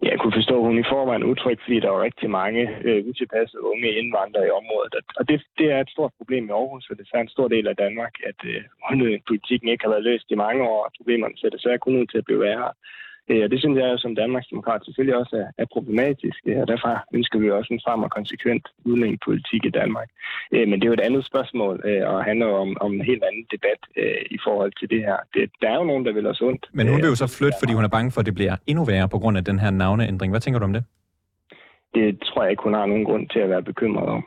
jeg 0.02 0.20
kunne 0.20 0.40
forstå, 0.40 0.56
at 0.60 0.68
hun 0.70 0.80
i 0.80 0.90
forvejen 0.94 1.30
utryg, 1.32 1.58
fordi 1.66 1.80
der 1.80 1.90
var 1.90 2.02
rigtig 2.08 2.30
mange 2.30 2.62
øh, 2.88 3.00
utilpassede 3.10 3.64
unge 3.72 3.98
indvandrere 4.00 4.48
i 4.48 4.58
området. 4.60 4.94
Og 5.20 5.24
det, 5.30 5.38
det 5.60 5.68
er 5.72 5.80
et 5.82 5.90
stort 5.96 6.14
problem 6.20 6.44
i 6.46 6.52
Aarhus, 6.52 6.90
og 6.90 6.98
det 6.98 7.08
er 7.14 7.22
en 7.22 7.36
stor 7.36 7.48
del 7.48 7.68
af 7.68 7.76
Danmark, 7.76 8.14
at 8.30 8.40
øh, 8.52 8.62
politikken 9.30 9.68
ikke 9.70 9.84
har 9.84 9.94
været 9.94 10.08
løst 10.10 10.28
i 10.32 10.42
mange 10.46 10.62
år, 10.64 10.82
og 10.86 10.92
problemerne 10.98 11.38
ser 11.38 11.50
desværre 11.50 11.84
kun 11.84 12.00
ud 12.00 12.08
til 12.08 12.18
at 12.18 12.26
blive 12.26 12.46
værre. 12.48 12.72
Øh, 13.30 13.44
og 13.44 13.50
det 13.52 13.60
synes 13.60 13.78
jeg 13.78 14.00
som 14.00 14.16
Danmarksdemokrat 14.16 14.86
selvfølgelig 14.86 15.18
også 15.22 15.36
er, 15.44 15.48
er 15.64 15.66
problematisk, 15.74 16.40
øh, 16.46 16.58
og 16.62 16.68
derfor 16.68 16.90
ønsker 17.18 17.40
vi 17.40 17.52
også 17.52 17.74
en 17.74 17.82
frem 17.86 18.04
og 18.04 18.12
konsekvent 18.12 18.66
udlændingepolitik 18.90 19.66
i 19.66 19.76
Danmark. 19.80 20.10
Øh, 20.54 20.68
men 20.68 20.76
det 20.76 20.84
er 20.84 20.92
jo 20.92 21.00
et 21.00 21.08
andet 21.10 21.26
spørgsmål, 21.26 21.76
og 22.12 22.24
handler 22.24 22.48
om, 22.48 22.78
om 22.82 22.94
en 22.94 23.02
helt 23.02 23.24
anden 23.30 23.46
debat 23.52 23.82
i 24.36 24.38
forhold 24.46 24.72
til 24.80 24.90
det 24.90 25.02
her. 25.08 25.18
Det, 25.34 25.52
der 25.62 25.70
er 25.70 25.76
jo 25.76 25.84
nogen, 25.84 26.06
der 26.06 26.14
vil 26.14 26.28
os 26.28 26.42
ondt. 26.42 26.66
Men 26.74 26.88
hun 26.88 27.02
vil 27.02 27.14
jo 27.14 27.16
så 27.16 27.28
flytte, 27.38 27.58
fordi 27.62 27.74
hun 27.74 27.84
er 27.84 27.96
bange 27.98 28.12
for, 28.12 28.20
at 28.20 28.26
det 28.26 28.36
bliver 28.36 28.56
endnu 28.68 28.86
værre 28.86 29.10
på 29.10 29.20
grund 29.20 29.38
af 29.38 29.44
den 29.44 29.60
her 29.60 29.72
navneændring. 29.72 30.32
Hvad 30.32 30.42
tænker 30.42 30.60
du 30.60 30.66
om 30.66 30.74
det? 30.74 30.84
Det 31.96 32.20
tror 32.24 32.44
jeg 32.44 32.52
ikke, 32.52 32.64
hun 32.64 32.74
har 32.74 32.86
nogen 32.86 33.06
grund 33.06 33.30
til 33.30 33.40
at 33.40 33.50
være 33.50 33.64
bekymret 33.64 34.08
om. 34.08 34.26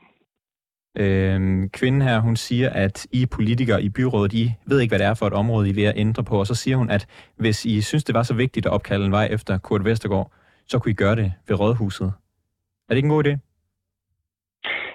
Øh, 0.98 1.68
kvinden 1.70 2.02
her, 2.02 2.20
hun 2.20 2.36
siger, 2.36 2.70
at 2.70 3.06
I 3.12 3.26
politikere 3.26 3.82
i 3.82 3.88
byrådet, 3.88 4.32
I 4.32 4.54
ved 4.66 4.80
ikke, 4.80 4.90
hvad 4.90 4.98
det 4.98 5.06
er 5.06 5.14
for 5.14 5.26
et 5.26 5.32
område, 5.32 5.66
I 5.66 5.70
er 5.70 5.74
ved 5.74 5.84
at 5.84 5.92
ændre 5.96 6.24
på. 6.24 6.38
Og 6.38 6.46
så 6.46 6.54
siger 6.54 6.76
hun, 6.76 6.90
at 6.90 7.06
hvis 7.36 7.64
I 7.64 7.80
synes, 7.80 8.04
det 8.04 8.14
var 8.14 8.22
så 8.22 8.34
vigtigt 8.34 8.66
at 8.66 8.72
opkalde 8.72 9.06
en 9.06 9.12
vej 9.12 9.28
efter 9.30 9.58
Kurt 9.58 9.84
Vestergaard, 9.84 10.32
så 10.66 10.78
kunne 10.78 10.90
I 10.90 10.94
gøre 10.94 11.16
det 11.16 11.32
ved 11.48 11.60
Rådhuset. 11.60 12.06
Er 12.06 12.10
det 12.88 12.96
ikke 12.96 13.06
en 13.06 13.10
god 13.10 13.26
idé? 13.26 13.47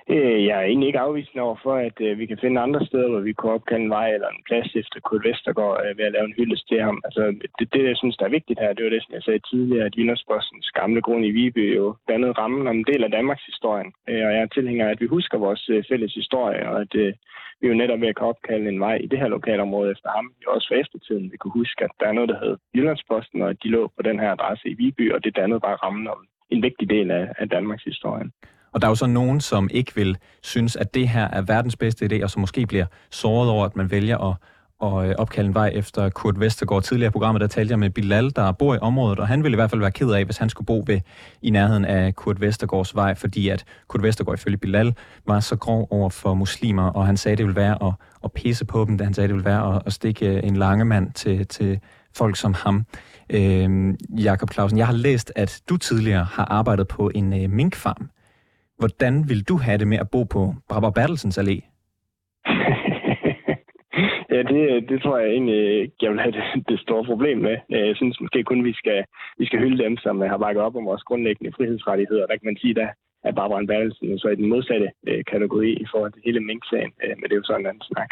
Øh, 0.09 0.45
jeg 0.45 0.55
er 0.59 0.65
egentlig 0.65 0.87
ikke 0.87 0.99
afvisende 0.99 1.41
over 1.41 1.57
for, 1.63 1.75
at 1.75 1.97
øh, 2.01 2.19
vi 2.19 2.25
kan 2.25 2.37
finde 2.41 2.61
andre 2.61 2.85
steder, 2.85 3.09
hvor 3.09 3.19
vi 3.19 3.33
kunne 3.33 3.51
opkalde 3.51 3.83
en 3.83 3.89
vej 3.89 4.09
eller 4.13 4.29
en 4.29 4.43
plads 4.47 4.75
efter 4.75 4.99
Kurt 4.99 5.23
Vestergaard 5.27 5.85
øh, 5.85 5.97
ved 5.97 6.05
at 6.05 6.11
lave 6.11 6.25
en 6.25 6.37
hyldest 6.37 6.67
til 6.67 6.81
ham. 6.81 7.01
Altså, 7.05 7.21
det, 7.59 7.73
det, 7.73 7.83
jeg 7.91 7.97
synes, 7.97 8.17
der 8.17 8.25
er 8.25 8.37
vigtigt 8.37 8.59
her, 8.59 8.73
det 8.73 8.83
var 8.83 8.89
det, 8.89 9.03
som 9.03 9.13
jeg 9.13 9.23
sagde 9.23 9.39
tidligere, 9.39 9.85
at 9.85 9.95
Jyllandsbostens 9.97 10.71
gamle 10.71 11.01
grund 11.01 11.25
i 11.25 11.31
Viby 11.31 11.75
jo 11.75 11.95
dannede 12.09 12.31
rammen 12.31 12.67
om 12.67 12.77
en 12.77 12.89
del 12.91 13.03
af 13.03 13.11
Danmarks 13.11 13.45
historie. 13.45 13.85
Øh, 14.09 14.25
og 14.27 14.31
jeg 14.33 14.41
er 14.41 14.45
tilhænger 14.45 14.87
af, 14.87 14.91
at 14.91 15.01
vi 15.01 15.05
husker 15.05 15.37
vores 15.37 15.69
øh, 15.69 15.83
fælles 15.89 16.13
historie, 16.13 16.69
og 16.69 16.81
at 16.81 16.95
øh, 16.95 17.13
vi 17.61 17.67
jo 17.67 17.73
netop 17.73 18.01
ved 18.01 18.07
at 18.07 18.21
opkalde 18.21 18.69
en 18.69 18.79
vej 18.79 18.95
i 18.95 19.07
det 19.07 19.19
her 19.19 19.27
lokalområde 19.27 19.91
efter 19.91 20.09
ham, 20.15 20.33
jo 20.43 20.47
også 20.55 20.67
for 20.67 20.75
eftertiden, 20.75 21.31
vi 21.31 21.37
kunne 21.37 21.59
huske, 21.61 21.83
at 21.83 21.91
der 21.99 22.07
er 22.07 22.17
noget, 22.17 22.29
der 22.29 22.39
hedder 22.39 22.57
Jyllandsposten, 22.75 23.41
og 23.41 23.49
at 23.49 23.63
de 23.63 23.67
lå 23.69 23.91
på 23.95 24.01
den 24.01 24.19
her 24.19 24.31
adresse 24.31 24.69
i 24.69 24.73
Viby, 24.73 25.11
og 25.13 25.23
det 25.23 25.35
dannede 25.35 25.59
bare 25.59 25.75
rammen 25.75 26.07
om 26.07 26.19
en 26.49 26.63
vigtig 26.63 26.89
del 26.89 27.11
af, 27.11 27.25
af 27.37 27.49
Danmarks 27.49 27.83
historie. 27.83 28.25
Og 28.73 28.81
der 28.81 28.87
er 28.87 28.91
jo 28.91 28.95
så 28.95 29.05
nogen, 29.05 29.41
som 29.41 29.69
ikke 29.71 29.95
vil 29.95 30.17
synes, 30.41 30.75
at 30.75 30.93
det 30.93 31.09
her 31.09 31.27
er 31.27 31.41
verdens 31.41 31.75
bedste 31.75 32.05
idé, 32.05 32.23
og 32.23 32.29
som 32.29 32.39
måske 32.39 32.65
bliver 32.65 32.85
såret 33.11 33.49
over, 33.49 33.65
at 33.65 33.75
man 33.75 33.91
vælger 33.91 34.17
at, 34.17 34.35
at 34.83 35.09
øh, 35.09 35.15
opkalde 35.17 35.47
en 35.47 35.53
vej 35.53 35.71
efter 35.73 36.09
Kurt 36.09 36.39
Vestergaard. 36.39 36.83
Tidligere 36.83 37.07
i 37.07 37.11
programmet, 37.11 37.41
der 37.41 37.47
talte 37.47 37.71
jeg 37.71 37.79
med 37.79 37.89
Bilal, 37.89 38.31
der 38.35 38.51
bor 38.51 38.75
i 38.75 38.77
området, 38.81 39.19
og 39.19 39.27
han 39.27 39.43
ville 39.43 39.55
i 39.55 39.57
hvert 39.57 39.69
fald 39.69 39.81
være 39.81 39.91
ked 39.91 40.11
af, 40.11 40.25
hvis 40.25 40.37
han 40.37 40.49
skulle 40.49 40.65
bo 40.65 40.83
ved, 40.87 40.99
i 41.41 41.49
nærheden 41.49 41.85
af 41.85 42.15
Kurt 42.15 42.41
Vestergaards 42.41 42.95
vej, 42.95 43.15
fordi 43.15 43.49
at 43.49 43.65
Kurt 43.87 44.03
Vestergaard 44.03 44.39
ifølge 44.39 44.57
Bilal 44.57 44.93
var 45.27 45.39
så 45.39 45.55
grov 45.55 45.87
over 45.91 46.09
for 46.09 46.33
muslimer, 46.33 46.83
og 46.83 47.05
han 47.05 47.17
sagde, 47.17 47.35
det 47.37 47.45
ville 47.45 47.55
være 47.55 47.83
at, 47.87 47.93
at 48.23 48.31
pisse 48.31 48.65
på 48.65 48.85
dem, 48.85 48.97
da 48.97 49.03
han 49.03 49.13
sagde, 49.13 49.27
det 49.27 49.35
ville 49.35 49.45
være 49.45 49.75
at, 49.75 49.81
at 49.85 49.93
stikke 49.93 50.27
øh, 50.27 50.43
en 50.43 50.55
lange 50.55 50.85
mand 50.85 51.11
til, 51.11 51.47
til 51.47 51.79
folk 52.15 52.35
som 52.35 52.53
ham. 52.53 52.85
Øhm, 53.29 53.97
Jakob 54.17 54.53
Clausen, 54.53 54.77
jeg 54.77 54.85
har 54.85 54.93
læst, 54.93 55.31
at 55.35 55.61
du 55.69 55.77
tidligere 55.77 56.23
har 56.23 56.45
arbejdet 56.45 56.87
på 56.87 57.11
en 57.15 57.43
øh, 57.43 57.49
minkfarm. 57.49 58.09
Hvordan 58.83 59.15
vil 59.29 59.41
du 59.49 59.55
have 59.65 59.77
det 59.81 59.87
med 59.87 59.99
at 60.03 60.09
bo 60.13 60.21
på 60.35 60.41
Braber 60.69 60.91
Bertelsens 60.97 61.37
Allé? 61.41 61.55
ja, 64.33 64.39
det, 64.51 64.61
det 64.89 64.97
tror 65.01 65.17
jeg 65.17 65.29
egentlig 65.35 65.61
jeg 66.01 66.09
vil 66.11 66.19
have 66.25 66.35
det, 66.37 66.43
det 66.69 66.79
store 66.79 67.03
problem 67.11 67.37
med. 67.47 67.55
Jeg 67.69 67.95
synes 67.95 68.21
måske 68.21 68.43
kun, 68.43 68.63
vi 68.63 68.73
skal, 68.73 69.03
vi 69.39 69.45
skal 69.45 69.59
hylde 69.59 69.83
dem, 69.83 69.97
som 69.97 70.21
har 70.21 70.37
bakket 70.37 70.63
op 70.63 70.75
om 70.75 70.85
vores 70.85 71.03
grundlæggende 71.03 71.55
frihedsrettigheder. 71.57 72.27
Der 72.27 72.37
kan 72.37 72.49
man 72.49 72.57
sige, 72.61 72.73
der 72.73 72.87
er 73.23 73.31
Barbara 73.31 73.65
Bertelsen 73.71 74.19
så 74.19 74.27
i 74.27 74.35
den 74.35 74.49
modsatte 74.49 74.87
øh, 75.07 75.23
kategori 75.31 75.69
i 75.83 75.85
forhold 75.91 76.11
til 76.13 76.21
hele 76.25 76.39
Mink-sagen. 76.39 76.91
Øh, 77.03 77.13
men 77.17 77.23
det 77.23 77.31
er 77.31 77.41
jo 77.41 77.43
sådan 77.43 77.61
en 77.61 77.67
anden 77.67 77.83
snak. 77.91 78.09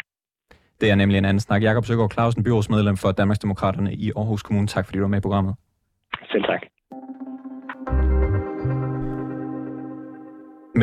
Det 0.80 0.90
er 0.90 0.94
nemlig 0.94 1.18
en 1.18 1.24
anden 1.24 1.44
snak. 1.46 1.62
Jakob 1.62 1.84
Søgaard 1.84 2.12
Clausen, 2.12 2.44
byrådsmedlem 2.44 2.96
for 2.96 3.12
Danmarksdemokraterne 3.12 3.94
i 3.94 4.12
Aarhus 4.16 4.42
Kommune. 4.42 4.66
Tak 4.66 4.84
fordi 4.86 4.98
du 4.98 5.04
var 5.04 5.14
med 5.14 5.18
i 5.18 5.26
programmet. 5.28 5.54
Selv 6.32 6.44
tak. 6.44 6.62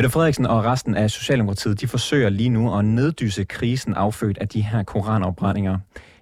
Mette 0.00 0.12
Frederiksen 0.12 0.46
og 0.46 0.64
resten 0.64 0.94
af 0.94 1.10
Socialdemokratiet, 1.10 1.80
de 1.80 1.86
forsøger 1.86 2.28
lige 2.28 2.48
nu 2.48 2.78
at 2.78 2.84
neddyse 2.84 3.44
krisen 3.44 3.94
affødt 3.94 4.38
af 4.38 4.48
de 4.48 4.60
her 4.62 4.82
koranopbrændinger. 4.82 5.78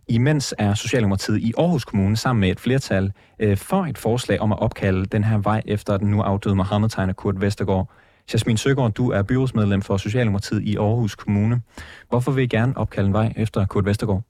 Imens 0.08 0.54
er 0.58 0.75
Socialdemokratiet 0.75 1.38
i 1.38 1.53
Aarhus 1.59 1.85
Kommune 1.85 2.16
sammen 2.16 2.40
med 2.40 2.50
et 2.50 2.61
flertal 2.61 3.12
øh, 3.40 3.57
for 3.57 3.83
et 3.85 3.98
forslag 3.98 4.40
om 4.40 4.53
at 4.53 4.59
opkalde 4.59 5.05
den 5.05 5.24
her 5.24 5.38
vej 5.38 5.62
efter 5.66 5.96
den 5.96 6.11
nu 6.11 6.20
afdøde 6.20 6.55
Mohammed-tegner 6.55 7.12
Kurt 7.12 7.40
Vestergaard. 7.40 7.90
Jasmin 8.33 8.57
Søgaard, 8.57 8.92
du 8.92 9.11
er 9.11 9.22
byrådsmedlem 9.22 9.83
for 9.83 9.96
Socialdemokratiet 9.96 10.62
i 10.62 10.76
Aarhus 10.76 11.14
Kommune. 11.14 11.57
Hvorfor 12.09 12.33
vil 12.33 12.44
I 12.44 12.46
gerne 12.46 12.76
opkalde 12.76 13.07
en 13.07 13.12
vej 13.12 13.33
efter 13.37 13.66
Kurt 13.66 13.87
Vestergaard? 13.87 14.22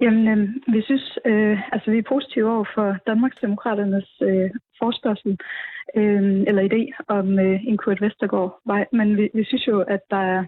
Jamen, 0.00 0.28
øh, 0.28 0.48
vi 0.74 0.82
synes, 0.82 1.18
øh, 1.26 1.58
altså 1.72 1.90
vi 1.90 1.98
er 1.98 2.08
positive 2.08 2.50
over 2.54 2.64
for 2.74 2.96
Danmarksdemokraternes 3.06 4.08
øh, 4.22 4.50
forspørgsel 4.78 5.38
øh, 5.94 6.44
eller 6.46 6.62
idé 6.62 7.04
om 7.08 7.38
øh, 7.38 7.66
en 7.66 7.76
Kurt 7.76 8.00
Vestergaard 8.00 8.60
vej, 8.64 8.86
men 8.92 9.16
vi, 9.16 9.30
vi 9.34 9.44
synes 9.44 9.66
jo, 9.66 9.80
at 9.80 10.00
der 10.10 10.16
er 10.16 10.44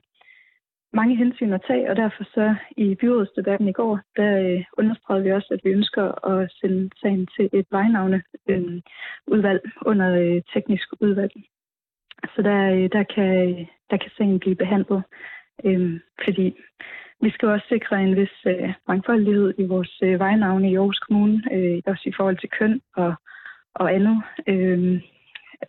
mange 0.92 1.16
hensyn 1.16 1.52
at 1.52 1.64
tage, 1.66 1.90
og 1.90 1.96
derfor 1.96 2.24
så 2.24 2.54
i 2.76 2.94
byrådsdebatten 2.94 3.68
i 3.68 3.72
går, 3.72 4.00
der 4.16 4.30
øh, 4.40 4.64
understregede 4.78 5.24
vi 5.24 5.32
også, 5.32 5.48
at 5.54 5.60
vi 5.64 5.70
ønsker 5.70 6.26
at 6.26 6.52
sende 6.60 6.90
sagen 7.00 7.26
til 7.36 7.48
et 7.52 7.66
vejnavne 7.70 8.22
øh, 8.48 8.82
udvalg 9.26 9.60
under 9.86 10.08
øh, 10.22 10.42
teknisk 10.54 10.88
udvalg. 11.00 11.32
Så 12.34 12.42
der, 12.42 12.72
øh, 12.74 12.88
der, 12.92 13.02
kan, 13.14 13.66
der 13.90 13.96
kan 13.96 14.10
sagen 14.16 14.38
blive 14.38 14.56
behandlet, 14.56 15.02
øh, 15.64 16.00
fordi 16.24 16.56
vi 17.20 17.30
skal 17.30 17.48
også 17.48 17.66
sikre 17.68 18.02
en 18.02 18.16
vis 18.16 18.36
øh, 18.46 18.72
mangfoldighed 18.88 19.54
i 19.58 19.64
vores 19.64 19.98
øh, 20.02 20.18
vejnavne 20.18 20.70
i 20.70 20.76
Aarhus 20.76 20.98
Kommune, 20.98 21.42
øh, 21.52 21.82
også 21.86 22.02
i 22.06 22.12
forhold 22.16 22.38
til 22.38 22.50
køn 22.58 22.80
og, 22.96 23.14
og 23.74 23.94
andet. 23.94 24.22
Øh, 24.46 25.02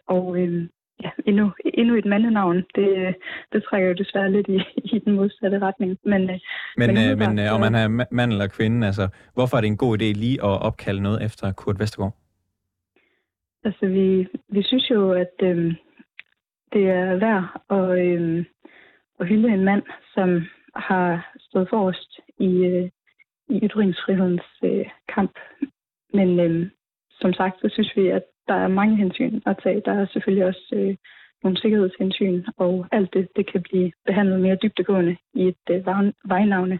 og 0.08 0.40
øh, 0.40 0.68
ja, 1.04 1.10
endnu, 1.26 1.52
endnu 1.74 1.96
et 1.96 2.06
mandenavn, 2.06 2.58
det, 2.76 3.16
det 3.54 3.64
trækker 3.64 3.88
jo 3.88 3.94
desværre 3.94 4.32
lidt 4.32 4.48
i, 4.48 4.60
i 4.96 5.00
den 5.00 5.14
modsatte 5.14 5.60
retning. 5.60 5.98
Men, 6.04 6.26
men, 6.26 6.40
men, 6.78 6.90
øh, 6.90 7.18
men 7.18 7.40
øh, 7.40 7.54
om 7.54 7.60
man 7.60 7.76
er 7.76 7.88
mand 8.12 8.32
eller 8.32 8.48
kvinde, 8.48 8.88
altså, 8.88 9.08
hvorfor 9.34 9.58
er 9.58 9.62
det 9.62 9.68
en 9.68 9.78
god 9.78 9.98
idé 9.98 10.06
lige 10.06 10.44
at 10.44 10.62
opkalde 10.62 11.02
noget 11.02 11.26
efter 11.26 11.52
Kurt 11.52 11.80
Vestergaard? 11.80 12.16
Altså, 13.64 13.88
vi, 13.88 14.28
vi 14.50 14.64
synes 14.64 14.90
jo, 14.90 15.12
at 15.12 15.36
øh, 15.44 15.76
det 16.74 16.90
er 16.90 17.16
værd 17.16 17.46
at, 17.70 18.00
øh, 18.06 18.46
at 19.20 19.28
hylde 19.28 19.54
en 19.54 19.64
mand, 19.64 19.84
som 20.14 20.46
har 20.76 21.34
stået 21.40 21.70
forrest 21.70 22.20
i, 22.40 22.66
øh, 22.66 22.90
i 23.50 23.60
ytringsfrihedens 23.66 24.50
øh, 24.64 24.86
kamp. 25.16 25.32
Men 26.14 26.40
øh, 26.40 26.70
som 27.12 27.34
sagt, 27.34 27.56
så 27.62 27.70
synes 27.72 27.92
vi, 27.96 28.08
at 28.08 28.24
der 28.50 28.56
er 28.56 28.68
mange 28.80 28.96
hensyn 28.96 29.42
at 29.46 29.56
tage. 29.64 29.82
Der 29.86 29.94
er 29.94 30.06
selvfølgelig 30.14 30.46
også 30.46 30.66
øh, 30.74 30.96
nogle 31.44 31.58
sikkerhedshensyn, 31.62 32.44
og 32.58 32.88
alt 32.92 33.14
det, 33.14 33.28
det 33.36 33.52
kan 33.52 33.62
blive 33.62 33.92
behandlet 34.06 34.42
mere 34.42 34.58
dybdegående 34.64 35.18
i 35.34 35.44
et 35.48 35.66
øh, 35.70 35.86
vejnavne 36.26 36.80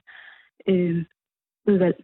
øh, 0.68 1.06
udvalg 1.68 1.96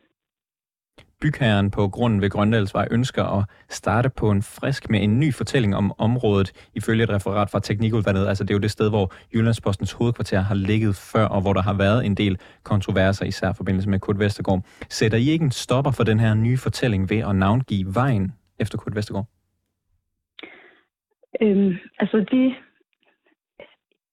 bygherren 1.22 1.72
på 1.72 1.88
grunden 1.88 2.22
ved 2.22 2.30
Grøndalsvej 2.30 2.88
ønsker 2.92 3.24
at 3.24 3.46
starte 3.70 4.10
på 4.10 4.32
en 4.32 4.42
frisk 4.42 4.90
med 4.90 5.04
en 5.04 5.20
ny 5.20 5.34
fortælling 5.34 5.76
om 5.76 5.94
området, 5.98 6.52
ifølge 6.74 7.04
et 7.04 7.10
referat 7.10 7.50
fra 7.50 7.60
Teknikudvalget. 7.60 8.28
Altså 8.28 8.44
det 8.44 8.50
er 8.50 8.56
jo 8.56 8.60
det 8.60 8.72
sted, 8.72 8.90
hvor 8.90 9.14
Jyllandspostens 9.34 9.92
hovedkvarter 9.92 10.40
har 10.40 10.56
ligget 10.56 10.96
før, 10.96 11.26
og 11.26 11.42
hvor 11.42 11.54
der 11.54 11.62
har 11.62 11.74
været 11.74 12.06
en 12.06 12.16
del 12.16 12.38
kontroverser, 12.64 13.26
især 13.26 13.50
i 13.50 13.54
forbindelse 13.54 13.90
med 13.90 14.00
Kurt 14.00 14.20
Vestergaard. 14.20 14.64
Sætter 14.90 15.18
I 15.18 15.30
ikke 15.30 15.44
en 15.44 15.52
stopper 15.52 15.92
for 15.92 16.04
den 16.04 16.20
her 16.20 16.34
nye 16.34 16.58
fortælling 16.58 17.10
ved 17.10 17.18
at 17.18 17.36
navngive 17.36 17.96
vejen 17.96 18.34
efter 18.60 18.78
Kurt 18.78 18.96
Vestergaard? 18.96 19.35
Øhm, 21.42 21.78
altså 22.00 22.26
de 22.32 22.56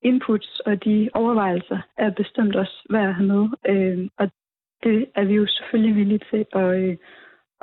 inputs 0.02 0.60
og 0.60 0.84
de 0.84 1.10
overvejelser 1.14 1.78
er 1.98 2.10
bestemt 2.10 2.56
også 2.56 2.86
værd 2.90 3.08
at 3.08 3.14
have 3.14 3.26
med. 3.26 3.48
Øhm, 3.66 4.08
og 4.18 4.30
det 4.82 5.06
er 5.14 5.24
vi 5.24 5.34
jo 5.34 5.46
selvfølgelig 5.46 5.96
villige 5.96 6.20
til 6.30 6.46
at, 6.52 6.74
øh, 6.82 6.96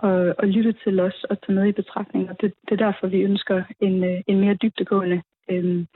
at, 0.04 0.36
at 0.39 0.50
lytte 0.50 0.74
til 0.84 1.00
os 1.00 1.24
og 1.30 1.41
tage 1.41 1.56
med 1.56 1.67
i 1.67 1.72
betragtning. 1.82 2.30
Og 2.30 2.41
det, 2.41 2.54
det 2.69 2.72
er 2.72 2.86
derfor, 2.86 3.08
vi 3.08 3.22
ønsker 3.22 3.63
en, 3.80 4.04
øh, 4.04 4.22
en 4.28 4.39
mere 4.39 4.54
dybdegående 4.54 5.22
øhm, 5.52 5.88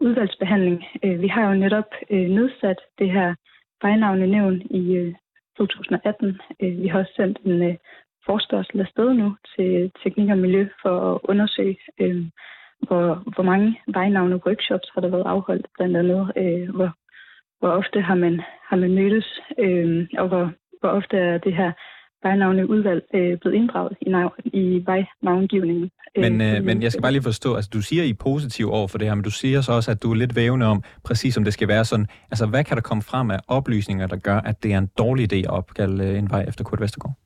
udvalgsbehandling. 0.00 0.84
Øh, 1.04 1.22
vi 1.22 1.28
har 1.28 1.48
jo 1.48 1.54
netop 1.54 1.90
øh, 2.10 2.28
nedsat 2.28 2.78
det 2.98 3.10
her 3.10 3.34
vejnavnenævn 3.82 4.62
i 4.70 4.94
øh, 4.96 5.14
2018. 5.58 6.40
Øh, 6.62 6.82
vi 6.82 6.88
har 6.88 6.98
også 6.98 7.12
sendt 7.16 7.38
en 7.44 7.62
øh, 7.62 7.76
forspørgsel 8.26 8.80
afsted 8.80 9.14
nu 9.14 9.36
til 9.56 9.92
Teknik 10.02 10.30
og 10.30 10.38
Miljø 10.38 10.68
for 10.82 11.14
at 11.14 11.20
undersøge, 11.24 11.78
øh, 12.00 12.24
hvor, 12.86 13.22
hvor 13.34 13.42
mange 13.42 13.78
vejnavne 13.86 14.40
workshops 14.46 14.88
har 14.94 15.00
der 15.00 15.08
været 15.08 15.26
afholdt, 15.34 15.66
blandt 15.76 15.96
andet 15.96 16.32
øh, 16.36 16.74
hvor, 16.76 16.90
hvor 17.58 17.68
ofte 17.68 18.00
har 18.00 18.14
man, 18.14 18.40
har 18.68 18.76
man 18.76 18.94
mødtes, 18.94 19.40
øh, 19.58 20.08
og 20.18 20.28
hvor, 20.28 20.52
hvor 20.80 20.88
ofte 20.88 21.16
er 21.16 21.38
det 21.38 21.54
her 21.54 21.72
vejnavne 22.22 22.70
udvalg 22.70 23.02
øh, 23.14 23.38
blevet 23.38 23.56
inddraget 23.56 23.96
i, 24.00 24.08
nav- 24.10 24.38
i 24.44 24.82
vejnavngivningen. 24.86 25.90
Øh, 26.16 26.22
men, 26.22 26.40
øh, 26.40 26.64
men 26.64 26.82
jeg 26.82 26.92
skal 26.92 27.02
bare 27.02 27.12
lige 27.12 27.22
forstå, 27.22 27.54
altså 27.54 27.70
du 27.74 27.82
siger, 27.82 28.02
I 28.02 28.10
er 28.10 28.14
positiv 28.20 28.70
over 28.70 28.88
for 28.88 28.98
det 28.98 29.06
her, 29.06 29.14
men 29.14 29.24
du 29.24 29.30
siger 29.30 29.60
så 29.60 29.72
også, 29.72 29.90
at 29.90 30.02
du 30.02 30.10
er 30.10 30.14
lidt 30.14 30.36
vævende 30.36 30.66
om, 30.66 30.82
præcis 31.04 31.36
om 31.36 31.44
det 31.44 31.52
skal 31.52 31.68
være 31.68 31.84
sådan. 31.84 32.06
Altså 32.30 32.46
hvad 32.46 32.64
kan 32.64 32.76
der 32.76 32.82
komme 32.82 33.02
frem 33.02 33.30
af 33.30 33.38
oplysninger, 33.48 34.06
der 34.06 34.16
gør, 34.16 34.36
at 34.36 34.62
det 34.62 34.72
er 34.72 34.78
en 34.78 34.90
dårlig 34.98 35.32
idé 35.32 35.36
at 35.36 35.50
opkalde 35.50 36.04
øh, 36.04 36.18
en 36.18 36.30
vej 36.30 36.44
efter 36.48 36.64
Kurt 36.64 36.80
Vestergaard? 36.80 37.16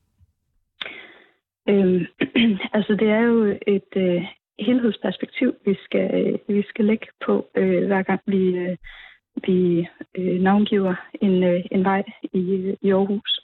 Øhm, 1.68 2.06
altså 2.76 2.96
det 3.00 3.08
er 3.08 3.20
jo 3.20 3.56
et 3.66 3.92
øh, 3.96 4.22
helhedsperspektiv, 4.58 5.54
vi 5.64 5.74
skal, 5.84 6.38
vi 6.48 6.62
skal 6.62 6.84
lægge 6.84 7.06
på, 7.26 7.46
øh, 7.54 7.86
hver 7.86 8.02
gang 8.02 8.20
vi, 8.26 8.56
øh, 8.56 8.76
vi 9.46 9.88
øh, 10.14 10.40
navngiver 10.40 10.94
en, 11.20 11.42
øh, 11.44 11.60
en 11.70 11.84
vej 11.84 12.02
i, 12.22 12.74
i 12.82 12.90
Aarhus. 12.90 13.40